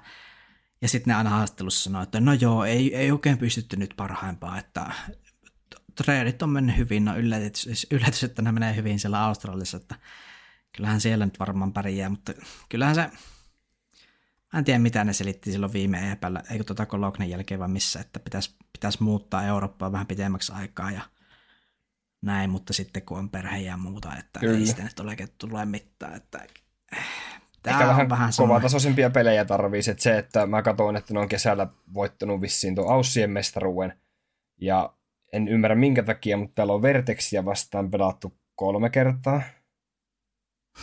[0.82, 4.58] ja sitten ne aina haastattelussa sanoo, että no joo, ei, ei oikein pystytty nyt parhaimpaa,
[4.58, 4.90] että
[5.94, 9.94] treidit on mennyt hyvin, no yllätys, yllätys, että ne menee hyvin siellä Australiassa, että
[10.76, 12.32] kyllähän siellä nyt varmaan pärjää, mutta
[12.68, 13.10] kyllähän se,
[14.52, 18.00] mä en tiedä mitä ne selitti silloin viime epällä, eikö tuota Kolognen jälkeen vai missä,
[18.00, 21.00] että pitäisi, pitäisi muuttaa Eurooppaa vähän pitemmäksi aikaa ja
[22.22, 24.58] näin, mutta sitten kun on perhe ja muuta, että Kyllä.
[24.58, 26.46] ei sitä nyt ole tule mitään, että
[26.92, 26.98] eh,
[27.66, 31.28] Tämä Ehkä vähän, vähän kovatasoisimpia pelejä tarvitsisi, että se, että mä katsoin, että ne on
[31.28, 34.00] kesällä voittanut vissiin tuon Aussien mestaruuden,
[34.60, 34.94] ja
[35.32, 39.42] en ymmärrä minkä takia, mutta täällä on Vertexia vastaan pelattu kolme kertaa.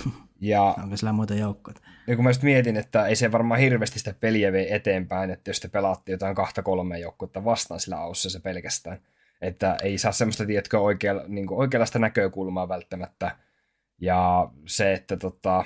[0.42, 1.78] Ja, Onko sillä muita joukkoja?
[2.08, 5.50] Ja kun mä sitten mietin, että ei se varmaan hirveästi sitä peliä vei eteenpäin, että
[5.50, 9.00] jos te pelaatte jotain kahta kolmea joukkuetta vastaan sillä Aussissa pelkästään,
[9.42, 13.38] että ei saa semmoista, tiedätkö, oikea, niin oikeanlaista näkökulmaa välttämättä.
[14.02, 15.66] Ja se, että tota,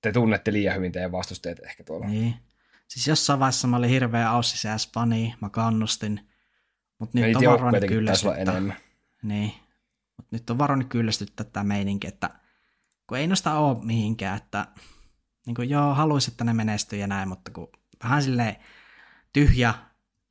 [0.00, 2.06] te tunnette liian hyvin teidän vastustajat ehkä tuolla.
[2.06, 2.34] Niin.
[2.88, 6.20] Siis jossain vaiheessa mä olin hirveä Aussi fani mä kannustin.
[6.98, 8.38] Mutta nyt on varoni kyllästyttää.
[8.38, 8.76] Enemmän.
[9.22, 9.52] Niin.
[10.16, 12.30] Mut nyt on varoni kyllästyttää tämä meininki, että
[13.06, 14.66] kun ei noista ole mihinkään, että
[15.46, 17.68] niin kuin, joo, haluaisin, että ne menestyy ja näin, mutta kun
[18.04, 18.56] vähän silleen
[19.32, 19.74] tyhjä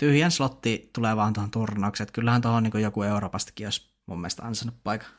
[0.02, 2.06] tyhjän slotti tulee vaan tuohon turnaukseen.
[2.06, 5.10] Että kyllähän tuohon niin joku Euroopastakin olisi mun mielestä ansainnut paikan.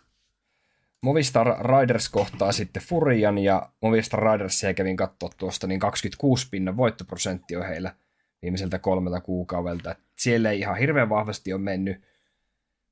[1.02, 7.56] Movistar Riders kohtaa sitten Furian ja Movistar Ridersia kävin katsoa tuosta, niin 26 pinnan voittoprosentti
[7.56, 7.94] on heillä
[8.42, 9.94] viimeiseltä kolmelta kuukaudelta.
[10.18, 12.02] Siellä ei ihan hirveän vahvasti ole mennyt,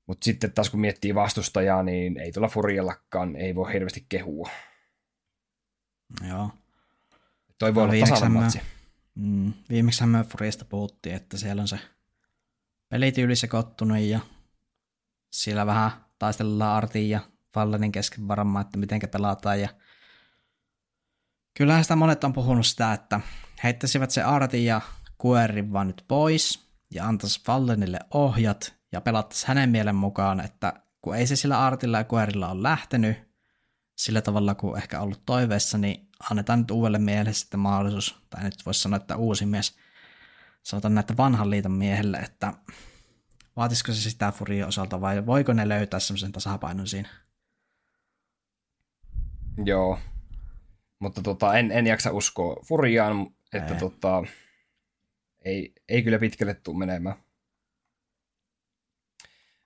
[0.06, 4.50] mutta sitten taas kun miettii vastustajaa, niin ei tuolla Furiallakaan, ei voi hirveästi kehua.
[6.28, 6.50] Joo.
[7.60, 8.60] Toi voi no, olla tasainen matsi.
[9.14, 11.78] Mm, viimeksi me Furiasta puhuttiin, että siellä on se
[12.88, 14.20] pelityyli sekoittunut ja
[15.30, 17.20] siellä vähän taistellaan Artin ja
[17.54, 19.68] Fallenin kesken varmaan, että miten pelataan ja
[21.56, 23.20] kyllähän sitä monet on puhunut sitä, että
[23.64, 24.80] heittäisivät se Artin ja
[25.18, 31.16] Kuerin vaan nyt pois ja antaisi Fallenille ohjat ja pelattaisi hänen mielen mukaan, että kun
[31.16, 33.16] ei se sillä Artilla ja Kuerilla ole lähtenyt
[33.96, 38.66] sillä tavalla kuin ehkä ollut toiveessa, niin annetaan nyt uudelle miehelle sitten mahdollisuus, tai nyt
[38.66, 39.76] voisi sanoa, että uusi mies,
[40.62, 42.54] sanotaan näitä vanhan liiton miehelle, että
[43.56, 47.08] vaatisiko se sitä Furia osalta vai voiko ne löytää semmoisen tasapainon siinä?
[49.64, 49.98] Joo,
[50.98, 53.80] mutta tota, en, en jaksa uskoa Furiaan, että ei.
[53.80, 54.22] Tota,
[55.44, 57.16] ei, ei kyllä pitkälle tule menemään.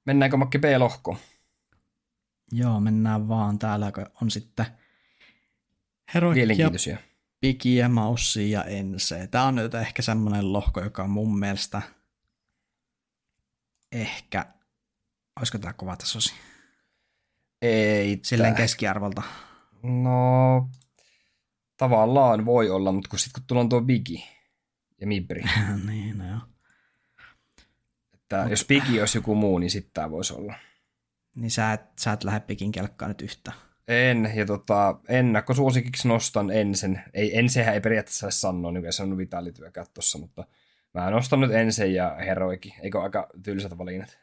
[0.05, 1.17] Mennäänkö Makki B-lohko?
[2.53, 3.59] Joo, mennään vaan.
[3.59, 3.93] Täällä
[4.23, 4.67] on sitten
[6.35, 6.99] Mielenkiintoisia.
[7.41, 9.27] Pikiä, Maussia ja Ense.
[9.27, 11.83] Tämä on nyt ehkä semmoinen lohko, joka on mun mielestä
[13.93, 14.47] ehkä,
[15.37, 16.35] olisiko tämä kova tasosi?
[17.63, 18.21] Ei.
[18.23, 18.63] Silleen tää.
[18.63, 19.23] keskiarvolta.
[19.83, 20.71] No,
[21.77, 24.25] tavallaan voi olla, mutta kun sitten kun tulee tuo Bigi
[25.01, 25.43] ja Mibri.
[25.87, 26.41] niin, no joo.
[28.15, 28.51] Että Mut...
[28.51, 30.55] jos Bigi olisi joku muu, niin sitten tämä voisi olla.
[31.35, 33.57] Niin sä et, sä et lähde Bigin kelkkaan nyt yhtään.
[33.89, 37.01] En, ja tota, ennakkosuosikiksi nostan ensin.
[37.15, 40.47] Ei, ensehän ei periaatteessa sanoa, niin se on vitalityökään tuossa, mutta
[40.95, 42.73] mä nostan nyt ensin ja heroikin.
[42.83, 44.19] Eikö aika tylsät valinnat?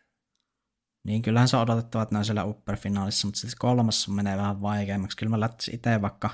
[1.03, 4.61] Niin, kyllähän se on odotettava, että ne on siellä upper-finaalissa, mutta sitten kolmas menee vähän
[4.61, 5.17] vaikeammaksi.
[5.17, 6.29] Kyllä mä lähtisin itse vaikka...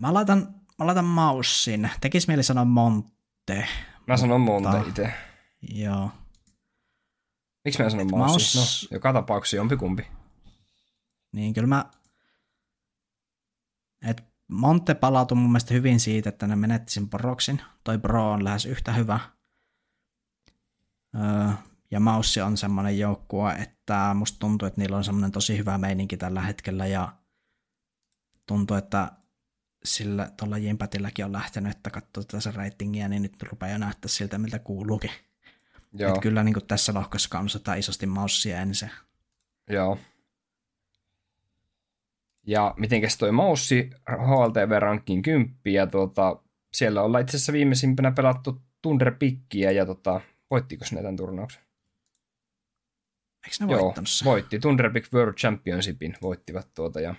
[0.00, 1.90] Mä laitan, mä laitan maussin.
[2.00, 3.68] Tekis mieli sanoa Monte.
[4.06, 5.12] Mä sanon Monte itse.
[5.62, 6.10] Joo.
[7.64, 8.58] Miksi mä sanon maussi?
[8.58, 8.88] Maus...
[8.90, 10.06] No, joka tapauksessa jompikumpi.
[11.36, 11.84] Niin kyllä mä,
[14.02, 17.62] et Monte palautui mun mielestä hyvin siitä, että ne menetti sen Poroksin.
[17.84, 19.20] Toi Bro on lähes yhtä hyvä.
[21.14, 21.52] Öö,
[21.90, 26.16] ja Maussi on semmoinen joukkue, että musta tuntuu, että niillä on semmoinen tosi hyvä meininki
[26.16, 27.12] tällä hetkellä ja
[28.46, 29.12] tuntuu, että
[29.84, 34.38] sillä tuolla Jimpätilläkin on lähtenyt, että katsoo tätä ratingia, niin nyt rupeaa jo näyttää siltä,
[34.38, 35.10] miltä kuuluukin.
[35.92, 36.08] Joo.
[36.08, 38.90] Että kyllä niin kuin tässä lohkossa kannustetaan isosti Maussia ensin.
[39.70, 39.98] Joo.
[42.46, 46.42] Ja mitenkäs toi Moussi HLTV rankin 10 ja tuota,
[46.72, 48.62] siellä ollaan itse asiassa viimeisimpänä pelattu
[49.18, 50.20] Pikkiä ja tota,
[50.50, 51.62] voittiko ne tämän turnauksen?
[53.44, 53.94] Eikö ne Joo,
[54.24, 54.58] voitti.
[54.92, 57.14] Pick World Championshipin voittivat tuota ja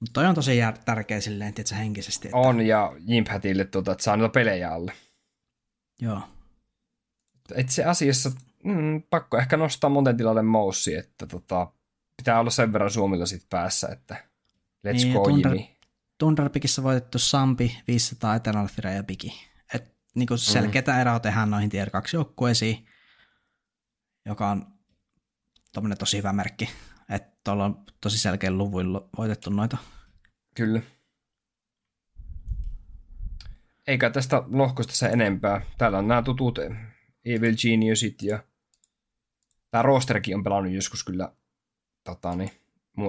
[0.00, 2.28] mutta toi on tosi tärkeä silleen, että henkisesti.
[2.28, 2.38] Että...
[2.38, 4.92] On, ja Jimphatille, tuota, että saa niitä pelejä alle.
[6.00, 6.20] Joo.
[7.56, 8.30] Itse asiassa
[8.64, 11.72] mm, pakko ehkä nostaa monen tilalle Moussi, että tota,
[12.16, 14.24] pitää olla sen verran Suomilla sit päässä, että
[14.86, 15.76] Let's niin, go, Thunder, Jimmy.
[16.18, 19.34] Thunderpikissä voitettu Sampi, 500 Eternal Fire ja Piki.
[19.74, 20.38] Et niinku mm.
[20.38, 21.00] selkeätä mm.
[21.00, 22.86] eroa tehdään noihin tier 2 joukkueisiin,
[24.26, 24.66] joka on
[25.72, 26.68] tommonen tosi hyvä merkki.
[27.10, 29.76] Että tuolla on tosi selkeä luvuilla voitettu noita.
[30.54, 30.82] Kyllä.
[33.86, 35.60] Eikä tästä lohkosta se enempää.
[35.78, 36.58] Täällä on nämä tutut
[37.24, 38.42] Evil Geniusit ja
[39.70, 41.32] tämä rosterkin on pelannut joskus kyllä
[42.04, 42.50] tota, niin,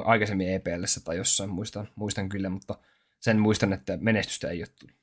[0.05, 2.77] aikaisemmin EPLssä tai jossain, muistan, muistan kyllä, mutta
[3.19, 4.97] sen muistan, että menestystä ei ole tullut.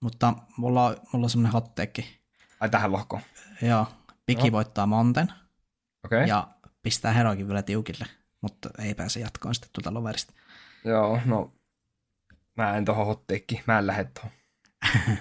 [0.00, 2.20] Mutta mulla on, mulla on semmoinen hotteekki.
[2.60, 3.22] Ai tähän lohkoon?
[3.62, 3.86] Joo,
[4.26, 4.52] Piki no.
[4.52, 5.32] voittaa Monten.
[6.04, 6.26] Okay.
[6.26, 6.48] Ja
[6.82, 8.06] pistää Heroikin vielä tiukille,
[8.40, 10.32] mutta ei pääse jatkoon sitten tuota loverista.
[10.84, 11.52] Joo, no
[12.56, 14.30] mä en tohon hotteekki, mä en lähde tohon.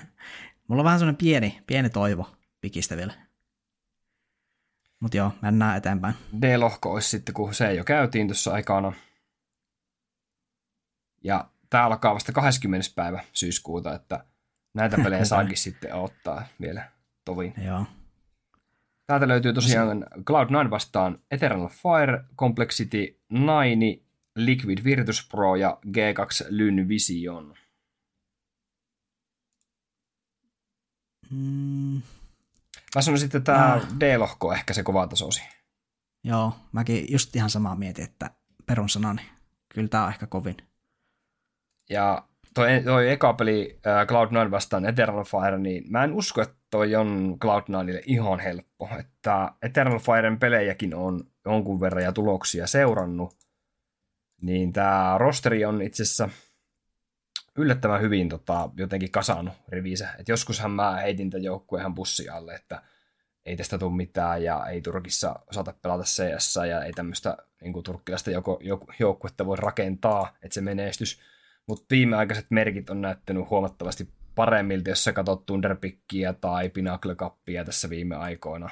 [0.68, 3.14] mulla on vähän semmoinen pieni, pieni toivo Pikistä vielä.
[5.04, 6.16] Mutta joo, mennään eteenpäin.
[6.42, 8.94] D-lohko olisi sitten, kun se jo käytiin tuossa aikana.
[11.24, 12.90] Ja tämä alkaa vasta 20.
[12.96, 14.26] päivä syyskuuta, että
[14.74, 16.92] näitä pelejä saakin sitten ottaa vielä
[17.26, 17.54] tovin.
[17.66, 17.86] Joo.
[19.08, 23.50] Täältä löytyy tosiaan Cloud9 vastaan Eternal Fire, Complexity 9,
[24.36, 27.56] Liquid Virtus Pro ja G2 Lyn Vision.
[31.30, 32.02] Mm,
[32.96, 33.82] Mä sanoisin, että tämä.
[34.00, 35.44] D-lohko ehkä se kova tasosi.
[36.24, 38.30] Joo, mäkin just ihan samaa mietin, että
[38.66, 39.22] perun sanani.
[39.74, 40.58] Kyllä tämä on ehkä kovin.
[41.90, 46.56] Ja toi, toi eka peli äh, Cloud9 vastaan Eternal Fire, niin mä en usko, että
[46.70, 48.90] toi on Cloud9 ihan helppo.
[49.00, 53.38] Että Eternal Firen pelejäkin on jonkun verran ja tuloksia seurannut.
[54.42, 56.30] Niin tämä rosteri on itse asiassa
[57.58, 60.10] yllättävän hyvin tota, jotenkin kasannut rivinsä.
[60.20, 62.82] Et joskushan mä heitin tämän joukkueen bussi alle, että
[63.46, 68.32] ei tästä tule mitään ja ei Turkissa osata pelata CS ja ei tämmöistä niin turkkilaista
[69.00, 71.20] joukkuetta voi rakentaa, että se menestys.
[71.68, 77.90] Mutta viimeaikaiset merkit on näyttänyt huomattavasti paremmilta, jos sä katsot Thunderpickia tai Pinnacle Cupia tässä
[77.90, 78.70] viime aikoina.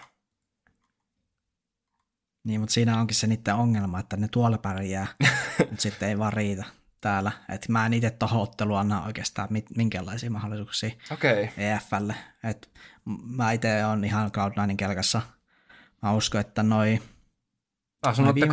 [2.44, 5.08] Niin, mutta siinä onkin se niiden ongelma, että ne tuolla pärjää,
[5.70, 7.32] mutta sitten ei vaan riitä täällä.
[7.49, 10.91] Et mä en itse tuohon otteluun anna oikeastaan minkäänlaisia mahdollisuuksia.
[11.12, 11.47] Okay.
[11.58, 12.16] EFlle.
[12.43, 12.70] Et
[13.24, 15.22] mä itse on ihan Cloud9 kelkassa.
[16.02, 17.02] Mä uskon, että noi...
[18.08, 18.47] Ah, sanotte 2-1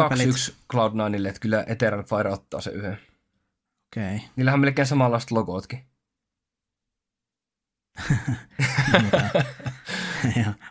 [0.75, 2.99] Cloud9, että kyllä Eternal Fire ottaa se yhden.
[3.93, 4.17] Okei.
[4.17, 4.29] Okay.
[4.37, 5.85] Niillähän on melkein samanlaiset logotkin.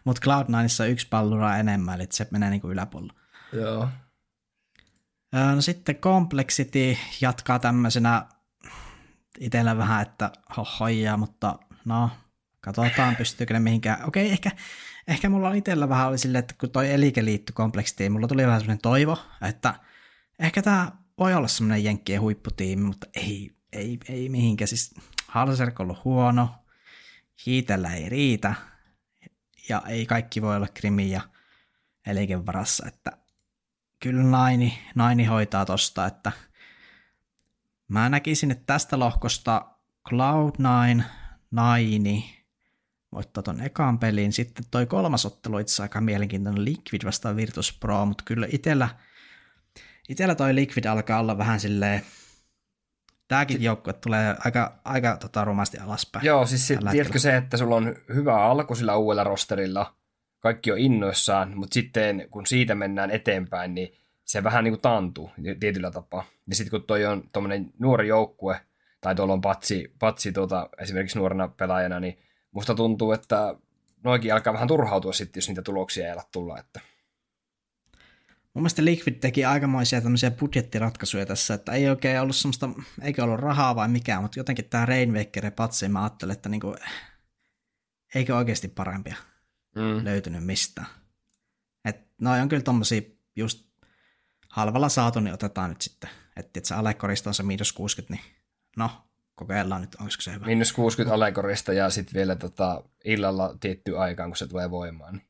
[0.05, 3.13] Mutta Cloud9 on yksi pallura enemmän, eli se menee niinku yläpuolella.
[3.53, 3.89] Joo.
[5.31, 8.25] No sitten Complexity jatkaa tämmöisenä
[9.39, 12.09] itsellä vähän, että hohoja, mutta no,
[12.61, 14.07] katsotaan pystyykö ne mihinkään.
[14.07, 14.51] Okei, ehkä,
[15.07, 18.59] ehkä mulla itsellä vähän oli silleen, että kun toi Elike liittyi Complexitiin, mulla tuli vähän
[18.59, 19.73] semmoinen toivo, että
[20.39, 24.67] ehkä tämä voi olla semmoinen jenkkien huipputiimi, mutta ei, ei, ei mihinkään.
[24.67, 24.93] Siis
[25.27, 26.55] Halserk on ollut huono,
[27.45, 28.53] Hiitellä ei riitä,
[29.69, 31.21] ja ei kaikki voi olla Krimin ja
[32.45, 33.17] varassa, että
[33.99, 36.31] kyllä Naini, Naini hoitaa tosta, että
[37.87, 39.65] mä näkisin, että tästä lohkosta
[40.09, 41.03] Cloud9,
[41.51, 42.45] Naini
[43.11, 44.33] voittaa ton ekan pelin.
[44.33, 48.89] Sitten toi kolmas ottelu itse aika mielenkiintoinen Liquid vastaan Virtus Pro, mutta kyllä itellä,
[50.09, 52.01] itellä toi Liquid alkaa olla vähän silleen,
[53.27, 56.25] Tämäkin joukkue tulee aika, aika tota, rumasti alaspäin.
[56.25, 59.96] Joo, siis sit, tiedätkö se, että sulla on hyvä alku sillä uudella rosterilla,
[60.39, 65.31] kaikki on innoissaan, mutta sitten kun siitä mennään eteenpäin, niin se vähän niin kuin taantuu
[65.59, 66.25] tietyllä tapaa.
[66.47, 68.59] Ja sitten kun toi on tuommoinen nuori joukkue,
[69.01, 72.19] tai tuolla on patsi, patsi tuota, esimerkiksi nuorena pelaajana, niin
[72.51, 73.55] musta tuntuu, että
[74.03, 76.59] noikin alkaa vähän turhautua sitten, jos niitä tuloksia ei ala tulla.
[76.59, 76.79] Että.
[78.53, 82.69] Mun mielestä Liquid teki aikamoisia tämmöisiä budjettiratkaisuja tässä, että ei oikein ollut semmoista,
[83.01, 86.75] eikä ollut rahaa vai mikään, mutta jotenkin tämä Rainwaker ja Patsi, mä ajattelin, että niinku,
[88.15, 89.15] eikö oikeasti parempia
[89.77, 90.03] mm.
[90.03, 90.87] löytynyt mistään.
[91.85, 93.01] Et noi on kyllä tommosia
[93.35, 93.67] just
[94.49, 96.09] halvalla saatu, niin otetaan nyt sitten.
[96.35, 98.35] Että et se Alekorista on se miinus 60, niin
[98.77, 98.91] no,
[99.35, 100.45] kokeillaan nyt, onko se hyvä.
[100.45, 105.13] Miinus 60 Alekorista ja sitten vielä tota, illalla tietty aikaan, kun se tulee voimaan.
[105.13, 105.25] Niin.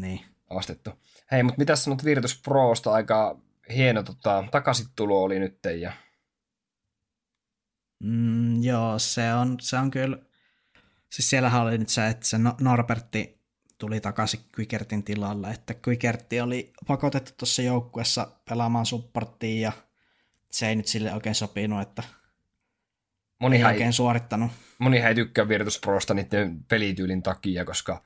[0.00, 0.20] niin.
[0.50, 0.90] Ostettu.
[1.30, 2.92] Hei, mutta mitä sanot Virtus Prosta?
[2.92, 3.40] Aika
[3.74, 5.92] hieno tota, takasitulo oli nyt ja...
[8.04, 10.18] Mm, joo, se on, se on kyllä...
[11.12, 13.37] Siis siellähän oli nyt se, että se no- Norbertti
[13.78, 19.72] tuli takaisin Quickertin tilalle, että Quickerti oli pakotettu tuossa joukkuessa pelaamaan supporttiin ja
[20.50, 22.02] se ei nyt sille oikein sopinut, että
[23.40, 24.50] moni ei oikein suorittanut.
[24.78, 28.02] Moni ei tykkää Virtus Prosta niiden pelityylin takia, koska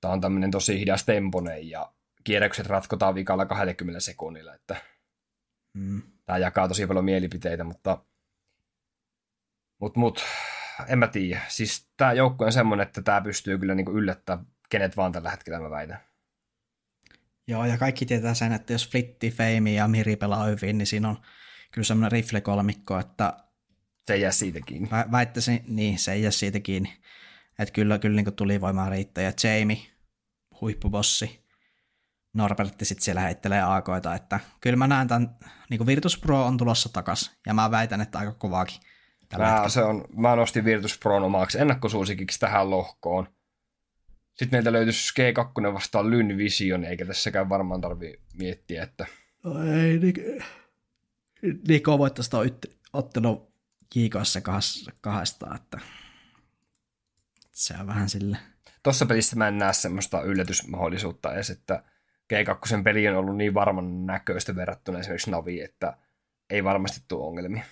[0.00, 1.92] tämä on tämmöinen tosi hidas temponen ja
[2.24, 4.76] kierrokset ratkotaan vikalla 20 sekunnilla, että
[5.74, 6.02] mm.
[6.26, 8.04] tämä jakaa tosi paljon mielipiteitä, mutta
[9.80, 10.24] mut, mut,
[10.88, 11.40] en mä tiedä.
[11.48, 15.60] Siis tämä joukkue on semmoinen, että tämä pystyy kyllä niinku yllättämään kenet vaan tällä hetkellä
[15.60, 16.00] mä väitän.
[17.48, 21.08] Joo, ja kaikki tietää sen, että jos Flitti, Fame ja Miri pelaa hyvin, niin siinä
[21.08, 21.16] on
[21.70, 23.32] kyllä semmoinen rifle-kolmikko, että...
[24.06, 24.88] Se ei jää siitä kiinni.
[24.88, 26.96] Vä- väittäisin, niin, se ei jää siitä kiinni.
[27.58, 29.24] Että kyllä, kyllä niin tulivoimaa riittää.
[29.24, 29.78] Ja Jamie,
[30.60, 31.44] huippubossi,
[32.32, 35.36] Norbertti sitten siellä heittelee aakoita, että kyllä mä näen tämän,
[35.70, 38.80] niin kuin Virtus Pro on tulossa takas, ja mä väitän, että aika kovaakin.
[39.38, 43.33] Mä, se on, mä nostin Virtus Pro omaksi ennakkosuosikiksi tähän lohkoon.
[44.34, 49.06] Sitten meiltä löytyisi G2 vastaan Lyn Vision, eikä tässäkään varmaan tarvi miettiä, että...
[49.74, 50.00] Ei,
[51.68, 52.50] Niko voittaisi tuon
[52.92, 53.52] ottelu
[53.94, 54.40] Jiikoissa
[55.00, 55.78] kahdesta, että
[57.52, 58.36] se on vähän sille.
[58.82, 61.84] Tuossa pelissä mä en näe semmoista yllätysmahdollisuutta edes, että
[62.32, 65.96] G2 peli on ollut niin varman näköistä verrattuna esimerkiksi Navi, että
[66.50, 67.64] ei varmasti tule ongelmia.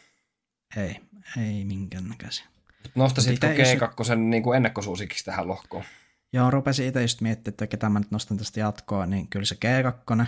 [0.77, 1.01] Ei,
[1.39, 2.47] ei minkäännäköisiä.
[2.95, 5.85] Nostasitko G2 niin kuin ennakkosuosikiksi tähän lohkoon?
[6.33, 9.55] Joo, rupesin itse just miettimään, että ketä mä nyt nostan tästä jatkoa, niin kyllä se
[9.55, 10.27] G2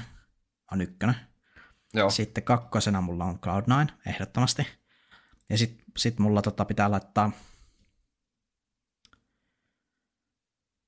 [0.73, 1.17] on ykkönen.
[1.95, 2.11] Joo.
[2.11, 4.67] Sitten kakkosena mulla on Cloud9, ehdottomasti.
[5.51, 7.33] Ja sitten sit mulla tota pitää laittaa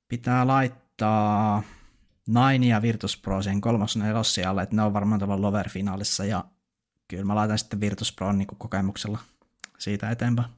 [0.08, 1.62] pitää laittaa
[2.26, 4.02] Nine ja Virtus Pro sen kolmosen
[4.48, 6.44] alle, että ne on varmaan tuolla Lover-finaalissa, ja
[7.08, 9.18] kyllä mä laitan sitten Virtus Pro niin kokemuksella
[9.78, 10.48] siitä eteenpäin.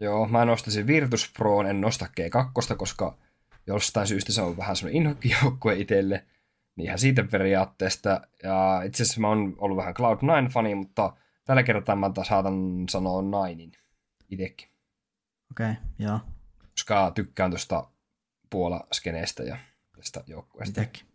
[0.00, 3.18] Joo, mä nostaisin Virtus Pro, en nosta G2, koska
[3.66, 6.26] jostain syystä se on vähän semmoinen inhokkijoukkue itselle,
[6.76, 8.20] niin ihan siitä periaatteesta.
[8.42, 13.72] Ja itse asiassa mä oon ollut vähän Cloud9-fani, mutta tällä kertaa mä saatan sanoa Ninein
[14.30, 14.68] itsekin.
[15.50, 16.20] Okei, okay, joo.
[16.70, 17.88] Koska tykkään tuosta
[18.50, 19.56] Puola-skeneestä ja
[19.96, 20.80] tästä joukkueesta.
[20.80, 21.06] Itsekin.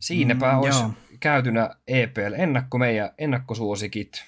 [0.00, 0.92] Siinäpä mm, olisi joo.
[1.20, 4.24] käytynä EPL-ennakko, meidän ennakkosuosikit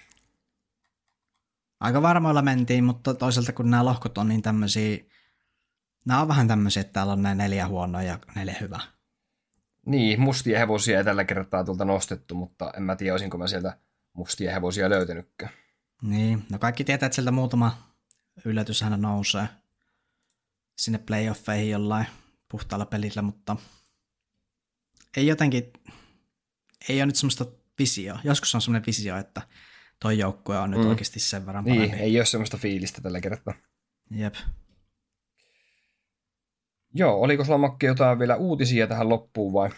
[1.83, 4.99] aika varmoilla mentiin, mutta toisaalta kun nämä lohkot on niin tämmöisiä,
[6.05, 8.81] nämä on vähän tämmöisiä, että täällä on nämä neljä huonoa ja neljä hyvää.
[9.87, 13.79] Niin, mustia hevosia ei tällä kertaa tuolta nostettu, mutta en mä tiedä, olisinko mä sieltä
[14.13, 15.53] mustia hevosia löytänytkään.
[16.03, 17.95] Niin, no kaikki tietää, että sieltä muutama
[18.45, 19.49] yllätys aina nousee
[20.79, 22.07] sinne playoffeihin jollain
[22.49, 23.57] puhtaalla pelillä, mutta
[25.17, 25.73] ei jotenkin,
[26.89, 27.47] ei ole nyt semmoista
[27.79, 28.19] visioa.
[28.25, 29.43] Joskus on semmoinen visio, että
[30.03, 30.89] toi joukkue on nyt mm.
[30.89, 31.97] oikeasti sen verran Niin, parempi.
[31.97, 33.55] ei ole semmoista fiilistä tällä kertaa.
[34.11, 34.35] Jep.
[36.95, 39.71] Joo, oliko sulla Makki jotain vielä uutisia tähän loppuun vai?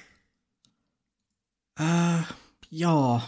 [1.81, 2.35] Äh,
[2.71, 3.21] joo.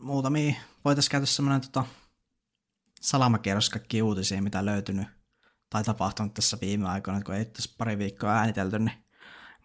[0.00, 0.54] Muutamia.
[0.84, 1.84] Voitaisiin käydä semmoinen tota,
[3.00, 5.08] salamakierros kaikki uutisia, mitä löytynyt
[5.70, 9.04] tai tapahtunut tässä viime aikoina, kun ei tässä pari viikkoa äänitelty, niin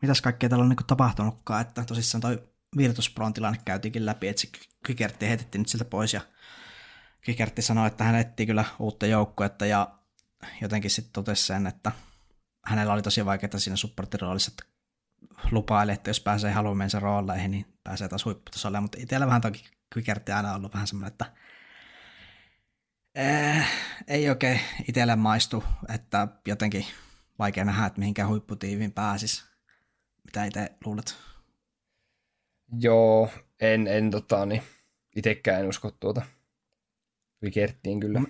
[0.01, 4.41] mitäs kaikkea täällä on niin tapahtunutkaan, että tosissaan toi Virtus Proon tilanne käytiinkin läpi, että
[4.41, 4.47] se
[4.85, 6.21] Kikertti heitettiin nyt siltä pois ja
[7.21, 9.99] Kikertti sanoi, että hän etsii kyllä uutta joukkuetta ja
[10.61, 11.91] jotenkin sitten totesi sen, että
[12.65, 14.63] hänellä oli tosi vaikeaa siinä supportiroolissa, että
[15.51, 19.63] lupaili, että jos pääsee haluamiinsa rooleihin, niin pääsee taas huipputasolle, mutta itsellä vähän toki
[19.93, 21.25] Kikertti aina ollut vähän semmoinen, että
[23.15, 23.67] Eh,
[24.07, 25.63] ei oikein itselle maistu,
[25.93, 26.85] että jotenkin
[27.39, 29.45] vaikea nähdä, että mihinkään huipputiiviin pääsis.
[30.25, 31.30] Mitä itse luulet?
[32.79, 34.63] Joo, en, en tota, niin,
[35.15, 36.21] itekään en usko tuota
[37.41, 38.19] Vikerttiin kyllä.
[38.19, 38.25] M-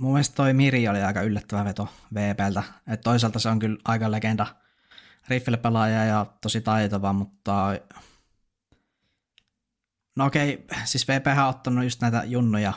[0.00, 2.62] mun mielestä toi Miri oli aika yllättävä veto VPltä.
[2.86, 4.46] Et toisaalta se on kyllä aika legenda
[5.28, 7.80] riffle-pelaaja ja tosi taitava, mutta
[10.16, 12.72] no okei, siis VP on ottanut just näitä junnuja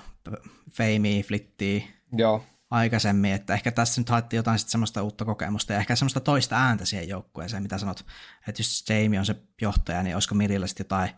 [0.71, 1.83] Feimiä, Flittiä
[2.17, 2.43] Joo.
[2.71, 6.55] Aikaisemmin, että ehkä tässä nyt haettiin jotain sitten semmoista uutta kokemusta ja ehkä semmoista toista
[6.55, 8.05] ääntä siihen joukkueeseen, mitä sanot,
[8.47, 11.09] että jos Jamie on se johtaja, niin olisiko Mirillä sitten jotain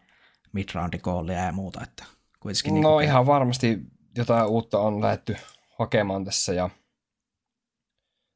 [0.54, 2.06] mid-roundi ja muuta, että
[2.39, 2.74] kuitenkin...
[2.74, 3.80] Niin no niin ihan varmasti
[4.18, 5.36] jotain uutta on lähetty
[5.80, 6.70] hakemaan tässä ja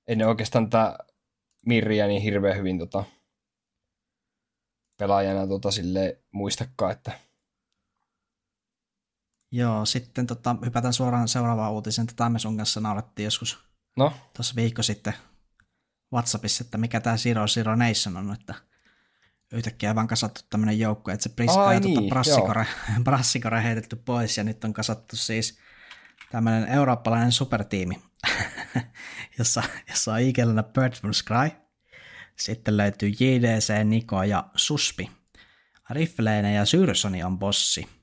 [0.08, 0.98] en oikeastaan tätä
[1.66, 3.04] Mirriä niin hirveän hyvin tota,
[4.98, 7.12] pelaajana tota, sille muistakaan, että
[9.52, 12.08] Joo, sitten tota, hypätään suoraan seuraavaan uutiseen.
[12.08, 13.60] Tätä me sun kanssa naurettiin joskus
[13.98, 14.14] no?
[14.36, 15.14] tuossa viikko sitten
[16.14, 18.54] WhatsAppissa, että mikä tämä Zero Zero Nation on, että
[19.54, 22.62] yhtäkkiä vaan kasattu tämmöinen joukko, että se Priska Ai ja tota niin, tota
[23.04, 25.60] brassikore, heitetty pois ja nyt on kasattu siis
[26.32, 28.02] tämmöinen eurooppalainen supertiimi,
[29.40, 31.52] jossa, jossa on Ikelänä Bird from Sky,
[32.36, 35.12] sitten löytyy JDC, Niko ja Suspi.
[35.90, 37.97] Riffleinen ja Syrsoni on bossi.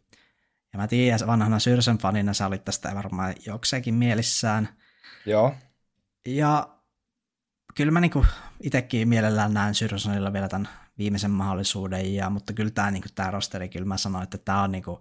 [0.74, 4.68] Ja mä tiedän, vanhana Syrsen fanina sä olit tästä varmaan jokseenkin mielissään.
[5.26, 5.54] Joo.
[6.26, 6.68] Ja
[7.74, 8.26] kyllä mä niinku
[8.62, 10.68] itsekin mielellään näen Syrsonilla vielä tämän
[10.98, 14.72] viimeisen mahdollisuuden, ja, mutta kyllä tämä niinku, tää rosteri, kyllä mä sanoin, että tämä on
[14.72, 15.00] niinku,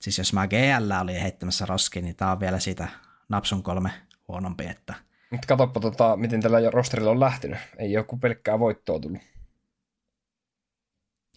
[0.00, 2.88] siis jos mä GL oli heittämässä roskiin, niin tämä on vielä siitä
[3.28, 3.90] napsun kolme
[4.28, 4.94] huonompi, että
[5.30, 7.58] mutta katsoppa, tota, miten tällä rosterilla on lähtenyt.
[7.78, 9.22] Ei joku pelkkää voittoa tullut.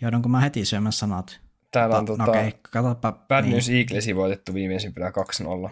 [0.01, 1.44] Joudunko mä heti syömään sanat?
[1.75, 3.51] Täällä on no, tota, okay, katsopa, Bad niin.
[3.51, 5.11] News Eaglesi voitettu viimeisimpänä
[5.67, 5.69] 2-0.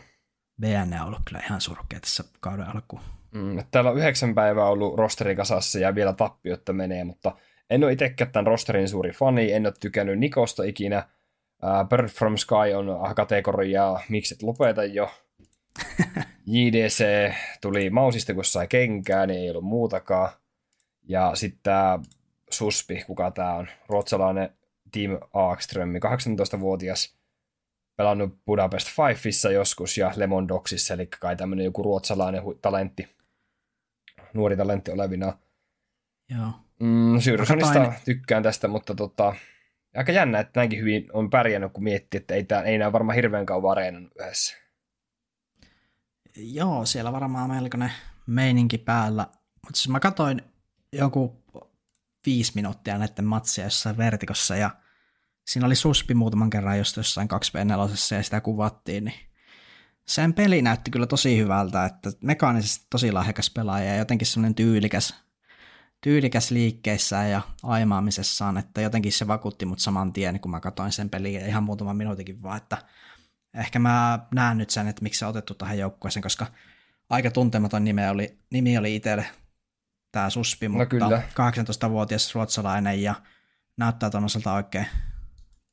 [0.62, 3.02] BN on ollut kyllä ihan surkea tässä kauden alkuun.
[3.32, 7.36] Mm, täällä on yhdeksän päivää ollut rosterin kasassa ja vielä tappiotta menee, mutta
[7.70, 11.08] en ole itsekään tämän rosterin suuri fani, en ole tykännyt Nikosta ikinä.
[11.64, 15.12] Uh, Bird from Sky on kategoria, miksi et lopeta jo.
[16.54, 17.06] JDC
[17.62, 20.30] tuli mausista, kun sai kenkää, niin ei ollut muutakaan.
[21.04, 22.00] Ja sitten tämä
[22.50, 24.50] Suspi, kuka tämä on, ruotsalainen
[24.94, 27.18] Team Aakström, 18-vuotias,
[27.96, 33.16] pelannut Budapest Fifeissä joskus ja Lemon Dogsissa, eli kai tämmöinen joku ruotsalainen talentti,
[34.34, 35.38] nuori talentti olevina.
[36.30, 36.52] Joo.
[36.80, 37.18] Mm,
[38.06, 39.36] tykkään tästä, mutta tota,
[39.96, 43.16] aika jännä, että näinkin hyvin on pärjännyt, kun miettii, että ei, tää, ei näy varmaan
[43.16, 44.58] hirveän kauan areenan yhdessä.
[46.36, 47.92] Joo, siellä varmaan melkoinen
[48.28, 49.28] meininki päällä.
[49.66, 50.42] Mutta siis mä katsoin
[50.92, 51.44] joku
[52.26, 54.70] viisi minuuttia näiden matsia jossain vertikossa ja
[55.46, 57.78] siinä oli suspi muutaman kerran just jossain 2 4
[58.18, 59.16] ja sitä kuvattiin, niin
[60.06, 65.16] sen peli näytti kyllä tosi hyvältä, että mekaanisesti tosi lahjakas pelaaja ja jotenkin semmoinen tyylikäs,
[66.02, 71.10] tyylikäs liikkeissään ja aimaamisessaan, että jotenkin se vakuutti mut saman tien, kun mä katsoin sen
[71.10, 72.78] peliä ihan muutaman minuutikin vaan, että
[73.54, 76.48] ehkä mä näen nyt sen, että miksi se on otettu tähän joukkueeseen, koska
[77.10, 79.26] aika tuntematon nimi oli, nimi oli itselle
[80.12, 81.24] tämä Suspi, no mutta kyllä.
[81.88, 83.16] 18-vuotias ruotsalainen ja
[83.78, 84.88] näyttää tuonnoiselta oikein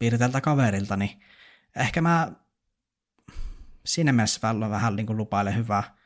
[0.01, 1.11] piirteeltä kaverilta, niin
[1.77, 2.33] ehkä mä
[3.85, 5.97] siinä mielessä vähän, vähän niin lupailen hyvää.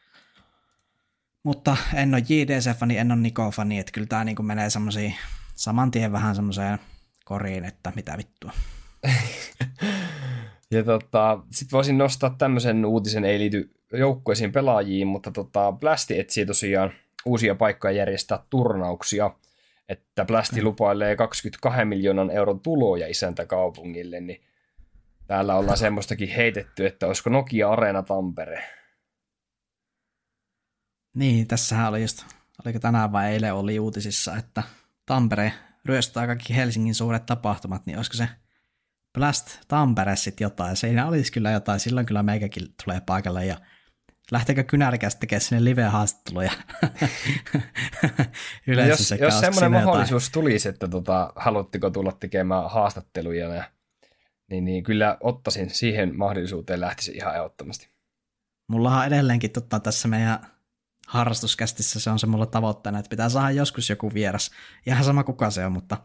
[1.43, 5.15] Mutta en ole JDC-fani, en ole Niko-fani, että kyllä tämä niin menee semmoisiin
[5.55, 6.79] saman tien vähän semmoiseen
[7.25, 8.53] koriin, että mitä vittua.
[10.71, 16.47] ja tota, sitten voisin nostaa tämmöisen uutisen, ei liity joukkueisiin pelaajiin, mutta tota, Blasti etsii
[16.47, 16.93] tosiaan
[17.25, 19.31] uusia paikkoja järjestää turnauksia.
[19.89, 24.45] Että Plasti lupailee 22 miljoonan euron tuloja isäntäkaupungille, niin
[25.27, 28.65] täällä ollaan semmoistakin heitetty, että olisiko Nokia Arena Tampere.
[31.15, 32.25] Niin, tässähän oli just,
[32.65, 34.63] oliko tänään vai eilen oli uutisissa, että
[35.07, 35.53] Tampere
[35.85, 38.29] ryöstää kaikki Helsingin suuret tapahtumat, niin olisiko se
[39.13, 40.77] Blast Tampere sitten jotain.
[40.77, 43.57] Siinä olisi kyllä jotain, silloin kyllä meikäkin tulee paikalle ja
[44.31, 46.53] lähteekö kynärkästä tekemään sinne live-haastatteluja
[48.67, 50.33] Yleensä jos, jos semmoinen mahdollisuus jotain.
[50.33, 53.65] tulisi, että tota, haluatteko tulla tekemään haastatteluja, ja,
[54.51, 57.89] niin, niin kyllä ottaisin siihen mahdollisuuteen lähtisi ihan ehdottomasti.
[58.69, 60.39] Mullahan edelleenkin totta, tässä meidän
[61.09, 64.51] harrastuskästissä se on se mulla tavoitteena, että pitää saada joskus joku vieras.
[64.87, 65.97] Ihan sama kuka se on, mutta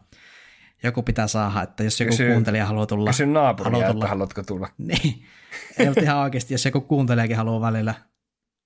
[0.82, 3.10] joku pitää saada, että jos joku kysy, kuuntelija haluaa tulla...
[3.10, 4.68] Kysy naapuria, haluaa tulla, että haluatko tulla.
[4.78, 5.24] Niin,
[5.78, 7.94] ei, ihan oikeasti, jos joku kuuntelijakin haluaa välillä,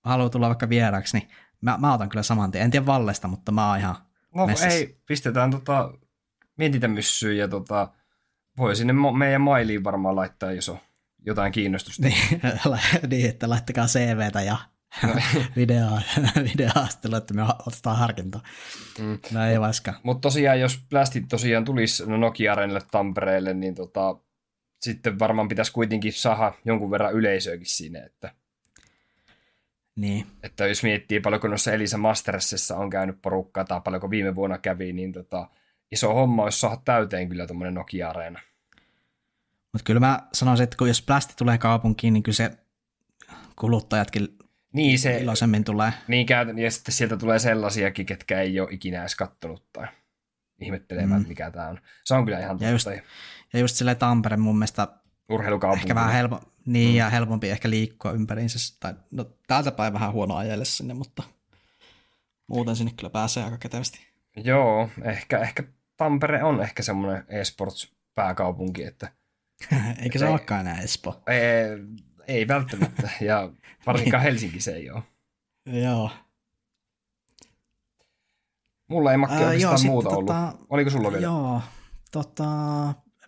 [0.04, 1.28] haluaa tulla vaikka vieraaksi, niin
[1.60, 2.64] mä, mä otan kyllä saman tien.
[2.64, 3.96] En tiedä Vallesta, mutta mä oon ihan
[4.34, 4.68] No messissä.
[4.68, 5.92] ei, pistetään tota,
[6.56, 7.88] mietintämyssyyn ja tota,
[8.58, 10.78] voi sinne meidän mailiin varmaan laittaa, jos on
[11.26, 12.02] jotain kiinnostusta.
[12.02, 12.40] niin,
[13.10, 14.56] niin että laittakaa CVtä ja
[15.02, 15.14] no.
[15.56, 15.86] video,
[16.52, 18.42] videohaastelu, että me otetaan harkintaa.
[18.98, 19.18] Mm.
[19.32, 19.94] No ei vaikka.
[20.02, 24.16] Mutta tosiaan, jos plästit tosiaan tulisi no Nokia Arenalle Tampereelle, niin tota,
[24.82, 28.34] sitten varmaan pitäisi kuitenkin saada jonkun verran yleisöäkin siinä, että
[29.96, 30.26] niin.
[30.42, 34.92] Että jos miettii paljonko noissa Elisa Mastersissa on käynyt porukkaa tai paljonko viime vuonna kävi,
[34.92, 35.48] niin tota,
[35.92, 38.40] iso homma olisi saada täyteen kyllä tuommoinen Nokia-areena.
[39.72, 42.50] Mutta kyllä mä sanoisin, että kun jos plasti tulee kaupunkiin, niin kyllä se
[43.56, 44.28] kuluttajatkin
[44.72, 45.92] niin se, iloisemmin tulee.
[46.08, 49.86] Niin käytän, ja sitten sieltä tulee sellaisiakin, ketkä ei ole ikinä edes kattonut tai
[50.60, 51.28] ihmettelemään, mm.
[51.28, 51.80] mikä tämä on.
[52.04, 52.92] Se on kyllä ihan ja totta.
[52.92, 53.04] Just,
[53.52, 54.88] ja just silleen Tampere mun mielestä
[55.28, 55.82] urheilukaupunki.
[55.82, 56.96] Ehkä vähän helpo, niin, mm.
[56.96, 58.76] ja helpompi ehkä liikkua ympäriinsä.
[58.80, 61.22] Tai, no, täältä päin vähän huono ajelle sinne, mutta
[62.46, 64.00] muuten sinne kyllä pääsee aika ketevästi.
[64.36, 65.62] Joo, ehkä, ehkä
[65.96, 69.12] Tampere on ehkä semmoinen esports-pääkaupunki, että...
[70.02, 71.22] Eikö se ei, olekaan enää Espo?
[71.26, 71.78] Ei,
[72.26, 73.50] ei välttämättä, ja
[73.86, 75.02] varsinkaan Helsinki se ei ole.
[75.66, 76.10] Joo.
[78.88, 80.26] Mulla ei makki oikeastaan joo, muuta ollut.
[80.26, 81.22] Tota, Oliko sulla vielä?
[81.22, 81.62] Joo,
[82.12, 82.44] tota,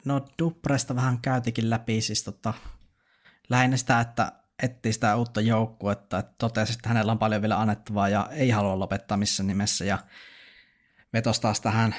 [0.05, 2.55] no Dupresta vähän käytikin läpi, siis tota,
[3.49, 4.33] lähinnä sitä, että
[4.63, 8.79] etsii sitä uutta joukkuetta, että totesi, että hänellä on paljon vielä annettavaa ja ei halua
[8.79, 9.85] lopettaa missään nimessä.
[9.85, 9.99] Ja
[11.13, 11.95] vetosi taas tähän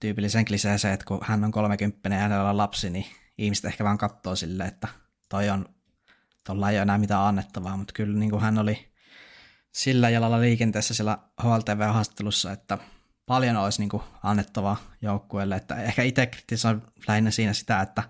[0.00, 3.06] tyypilliseen kliseeseen, että kun hän on 30 ja hänellä on lapsi, niin
[3.38, 4.88] ihmiset ehkä vaan katsoo sille, että
[5.28, 5.68] toi on,
[6.46, 8.92] tuolla ei ole enää mitään annettavaa, mutta kyllä niin kuin hän oli
[9.72, 12.78] sillä jalalla liikenteessä siellä HLTV-haastattelussa, että
[13.26, 18.02] paljon olisi niin kuin annettavaa joukkueelle, että ehkä itse kritisoin lähinnä siinä sitä, että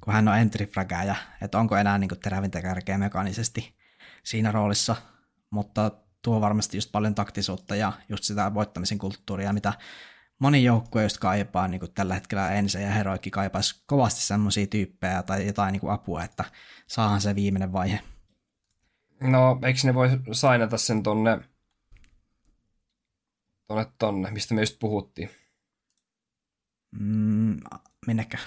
[0.00, 3.76] kun hän on entry fragaaja, että onko enää niin kuin terävintä kärkeä mekaanisesti
[4.22, 4.96] siinä roolissa,
[5.50, 5.90] mutta
[6.22, 9.72] tuo varmasti just paljon taktisuutta ja just sitä voittamisen kulttuuria, mitä
[10.38, 15.22] moni joukkue just kaipaa niin kuin tällä hetkellä ensin ja heroikki kaipaisi kovasti semmoisia tyyppejä
[15.22, 16.44] tai jotain niin kuin apua, että
[16.86, 18.00] saahan se viimeinen vaihe.
[19.20, 21.40] No, eikö ne voi sainata sen tonne,
[23.66, 25.30] tonne tonne, mistä me just puhuttiin?
[27.00, 27.60] Mm,
[28.06, 28.38] minnekä?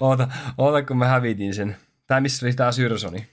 [0.00, 0.28] Oota,
[0.58, 1.76] oota, kun mä hävitin sen.
[2.06, 3.26] Tää missä oli tää Syrsoni.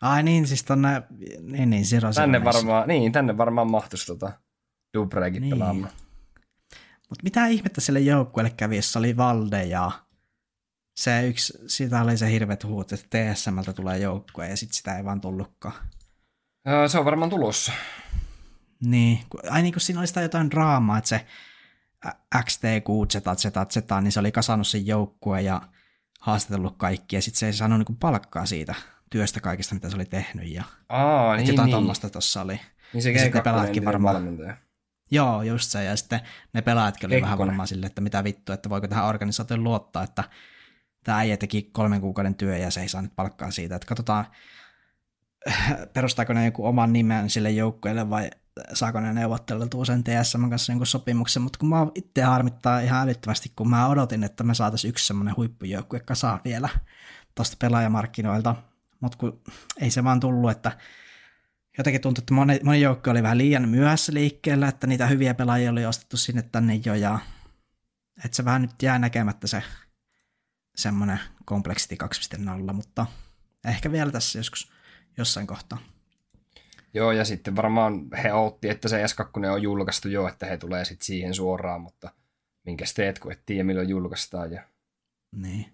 [0.00, 1.02] Ai niin, siis tonne,
[1.42, 1.86] niin niin.
[2.14, 4.32] Tänne varmaan, niin, tänne varmaan mahtuisi tota
[4.94, 5.50] Dubrekin niin.
[5.50, 5.92] pelaamaan.
[7.08, 9.90] Mutta mitä ihmettä sille joukkueelle kävi, jossa oli Valde ja
[10.96, 15.04] se yksi, siitä oli se hirveät huut, että TSMltä tulee joukkue ja sitten sitä ei
[15.04, 15.74] vaan tullutkaan.
[16.88, 17.72] se on varmaan tulossa.
[18.84, 19.18] Niin,
[19.50, 21.26] ai niin kuin siinä oli sitä jotain draamaa, että se
[22.44, 25.62] XTQ, Z, Z, Z, niin se oli kasannut sen joukkueen ja
[26.20, 28.74] haastatellut kaikki, ja sitten se ei saanut niinku palkkaa siitä
[29.10, 30.48] työstä kaikista, mitä se oli tehnyt.
[30.48, 31.74] Ja, Aa, niin, jotain niin.
[31.74, 32.60] tuommoista tuossa oli.
[32.92, 34.14] Niin se ja pelaatkin varmaan.
[34.14, 34.56] Valmentaja.
[35.10, 36.20] Joo, just se, ja sitten
[36.52, 40.24] ne pelaajatkin oli vähän varmaan silleen, että mitä vittu, että voiko tähän organisaatioon luottaa, että
[41.04, 44.24] tämä äijä teki kolmen kuukauden työ ja se ei saa nyt palkkaa siitä, että katsotaan,
[45.94, 48.30] perustaako ne joku oman nimen sille joukkueelle vai
[48.74, 53.52] saako ne neuvotteltua sen TSM kanssa jonkun sopimuksen, mutta kun mä itse harmittaa ihan älyttömästi,
[53.56, 56.68] kun mä odotin, että me saataisiin yksi semmoinen huippujoukkue kasaan vielä
[57.34, 58.56] tuosta pelaajamarkkinoilta,
[59.00, 59.40] mutta kun
[59.80, 60.78] ei se vaan tullut, että
[61.78, 65.70] jotenkin tuntui, että moni, moni joukko oli vähän liian myöhässä liikkeellä, että niitä hyviä pelaajia
[65.70, 67.18] oli ostettu sinne tänne jo, ja
[68.24, 69.62] että se vähän nyt jää näkemättä se
[70.76, 71.96] semmoinen Complexity
[72.66, 73.06] 2.0, mutta
[73.64, 74.72] ehkä vielä tässä joskus
[75.16, 75.78] jossain kohtaa.
[76.94, 80.84] Joo, ja sitten varmaan he otti, että se S2 on julkaistu jo, että he tulee
[80.84, 82.10] sitten siihen suoraan, mutta
[82.66, 84.52] minkä teet, kun et tiedä milloin julkaistaan.
[84.52, 84.64] Ja...
[85.36, 85.72] Niin.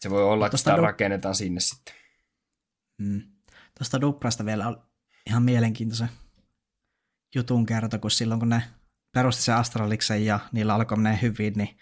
[0.00, 1.94] Se voi olla, että sitä du- rakennetaan sinne sitten.
[2.98, 3.22] Mm.
[3.78, 4.82] Tuosta Duprasta vielä on
[5.26, 6.08] ihan mielenkiintoisen
[7.34, 8.62] jutun kerta, kun silloin kun ne
[9.14, 11.78] perusti se Astraliksen ja niillä alkoi menee hyvin, niin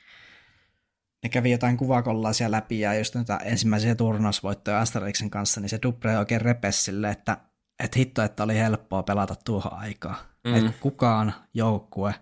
[1.22, 6.18] ne kävi jotain kuvakollaisia läpi ja just näitä ensimmäisiä turnausvoittoja Astraliksen kanssa, niin se Dubre
[6.18, 7.36] oikein repesi sille, että,
[7.78, 10.16] että hitto, että oli helppoa pelata tuohon aikaan.
[10.44, 10.54] Mm.
[10.54, 12.14] Että kukaan joukkue,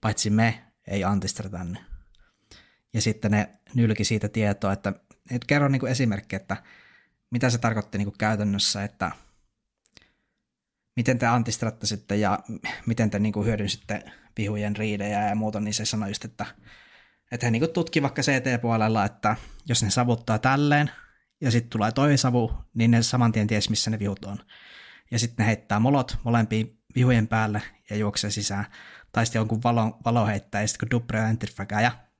[0.00, 1.84] paitsi me, ei antistra tänne.
[2.94, 4.92] Ja sitten ne nylki siitä tietoa, että,
[5.30, 6.56] että kerro niin esimerkki, että
[7.30, 9.10] mitä se tarkoitti niin käytännössä, että
[10.96, 12.38] miten te antistratte sitten ja
[12.86, 14.04] miten te niin kuin hyödynsitte
[14.36, 16.46] vihujen riidejä ja muuta, niin se sanoi just, että,
[17.32, 20.90] että he niin tutki vaikka CT-puolella, että jos ne savuttaa tälleen
[21.40, 24.38] ja sitten tulee toi savu, niin ne saman tien ties, missä ne vihut on.
[25.10, 28.66] Ja sitten ne heittää molot molempiin vihujen päälle ja juoksee sisään.
[29.12, 31.38] Tai sitten jonkun valo, valo heittää ja sitten kun Dubre on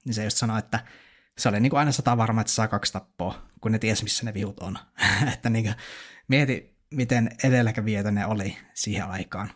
[0.05, 0.81] niin se just sanoi, että
[1.39, 4.25] se oli niin kuin aina sata varma, että saa kaksi tappoa, kun ne ties, missä
[4.25, 4.79] ne vihut on.
[5.35, 5.75] että niin kuin,
[6.29, 9.51] mieti, miten edelläkävijöitä ne oli siihen aikaan.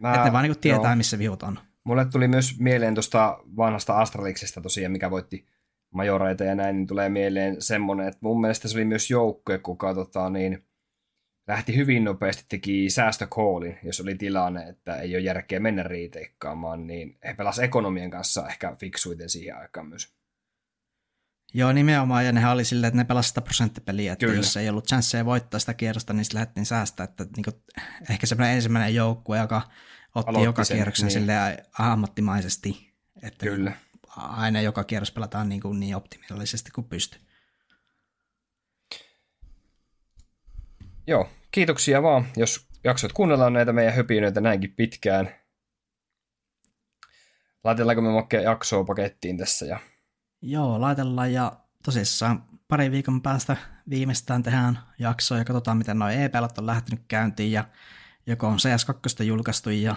[0.00, 0.96] Mä, että ne vaan niin kuin tietää, joo.
[0.96, 1.58] missä vihut on.
[1.84, 5.46] Mulle tuli myös mieleen tuosta vanhasta Astraliksesta tosiaan, mikä voitti
[5.90, 9.94] majoreita ja näin, niin tulee mieleen semmoinen, että mun mielestä se oli myös joukkue, kuka
[9.94, 10.67] tota, niin,
[11.48, 17.18] lähti hyvin nopeasti, teki säästökoolin, jos oli tilanne, että ei ole järkeä mennä riiteikkaamaan, niin
[17.24, 20.18] he pelasivat ekonomien kanssa ehkä fiksuiten siihen aikaan myös.
[21.54, 24.38] Joo, nimenomaan, ja nehän oli silleen, että ne pelasivat 100 prosenttipeliä, että Kyllä.
[24.38, 27.62] jos ei ollut chansseja voittaa sitä kierrosta, niin lähdettiin säästää, että niin kuin,
[28.10, 29.62] ehkä semmoinen ensimmäinen joukkue, joka
[30.14, 31.12] otti Aloitti joka sen, kierroksen niin.
[31.12, 33.72] silleen ammattimaisesti, että Kyllä.
[34.16, 37.20] aina joka kierros pelataan niin, kuin niin optimaalisesti kuin pystyy.
[41.06, 45.30] Joo, kiitoksia vaan, jos jaksot kuunnella näitä meidän höpinöitä näinkin pitkään.
[47.64, 49.78] Laitellaanko me mokkeen jaksoa pakettiin tässä ja
[50.42, 51.52] Joo, laitellaan ja
[51.84, 53.56] tosissaan pari viikon päästä
[53.90, 57.64] viimeistään tehdään jakso ja katsotaan, miten noin e on lähtenyt käyntiin ja
[58.26, 59.94] joko on CS2 julkaistu ja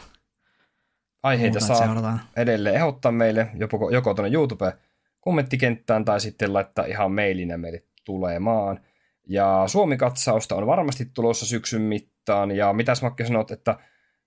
[1.24, 2.22] Aiheita muuta, saa seurataan.
[2.36, 4.78] edelleen ehdottaa meille joko, joko tuonne YouTube
[5.20, 8.80] kommenttikenttään tai sitten laittaa ihan mailinä meille tulemaan.
[9.32, 12.52] Ja Suomi-katsausta on varmasti tulossa syksyn mittaan.
[12.52, 13.80] Ja mitäs Makke sanot, että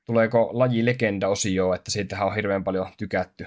[0.05, 3.47] tuleeko laji legenda-osio, että siitähän on hirveän paljon tykätty?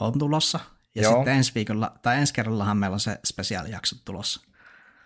[0.00, 0.60] On tulossa.
[0.94, 1.16] Ja Joo.
[1.16, 4.40] sitten ensi viikolla, tai ensi kerrallahan meillä on se spesiaalijakso tulossa.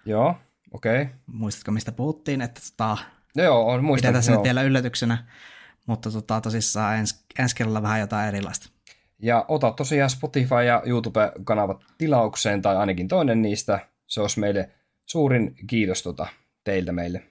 [0.06, 0.35] Joo,
[0.73, 1.02] okei.
[1.02, 1.14] Okay.
[1.27, 2.40] Muistatko, mistä puhuttiin?
[2.40, 2.98] Että tota,
[3.35, 4.09] joo, on muistan.
[4.09, 5.27] Pidetään se nyt vielä yllätyksenä,
[5.86, 8.69] mutta tota, tosissaan ens, ensi kerralla vähän jotain erilaista.
[9.19, 13.89] Ja ota tosiaan Spotify ja YouTube-kanavat tilaukseen, tai ainakin toinen niistä.
[14.06, 14.70] Se olisi meille
[15.12, 16.26] suurin kiitos tota,
[16.64, 17.22] teiltä meille.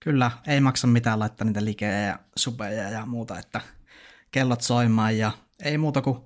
[0.00, 3.60] Kyllä, ei maksa mitään laittaa niitä likejä ja subeja ja muuta, että
[4.30, 5.32] kellot soimaan ja
[5.64, 6.18] ei muuta kuin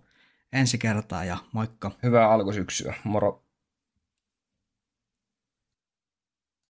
[0.53, 1.91] ensi kertaa ja moikka.
[2.03, 2.95] Hyvää alkusyksyä.
[3.05, 3.48] Moro.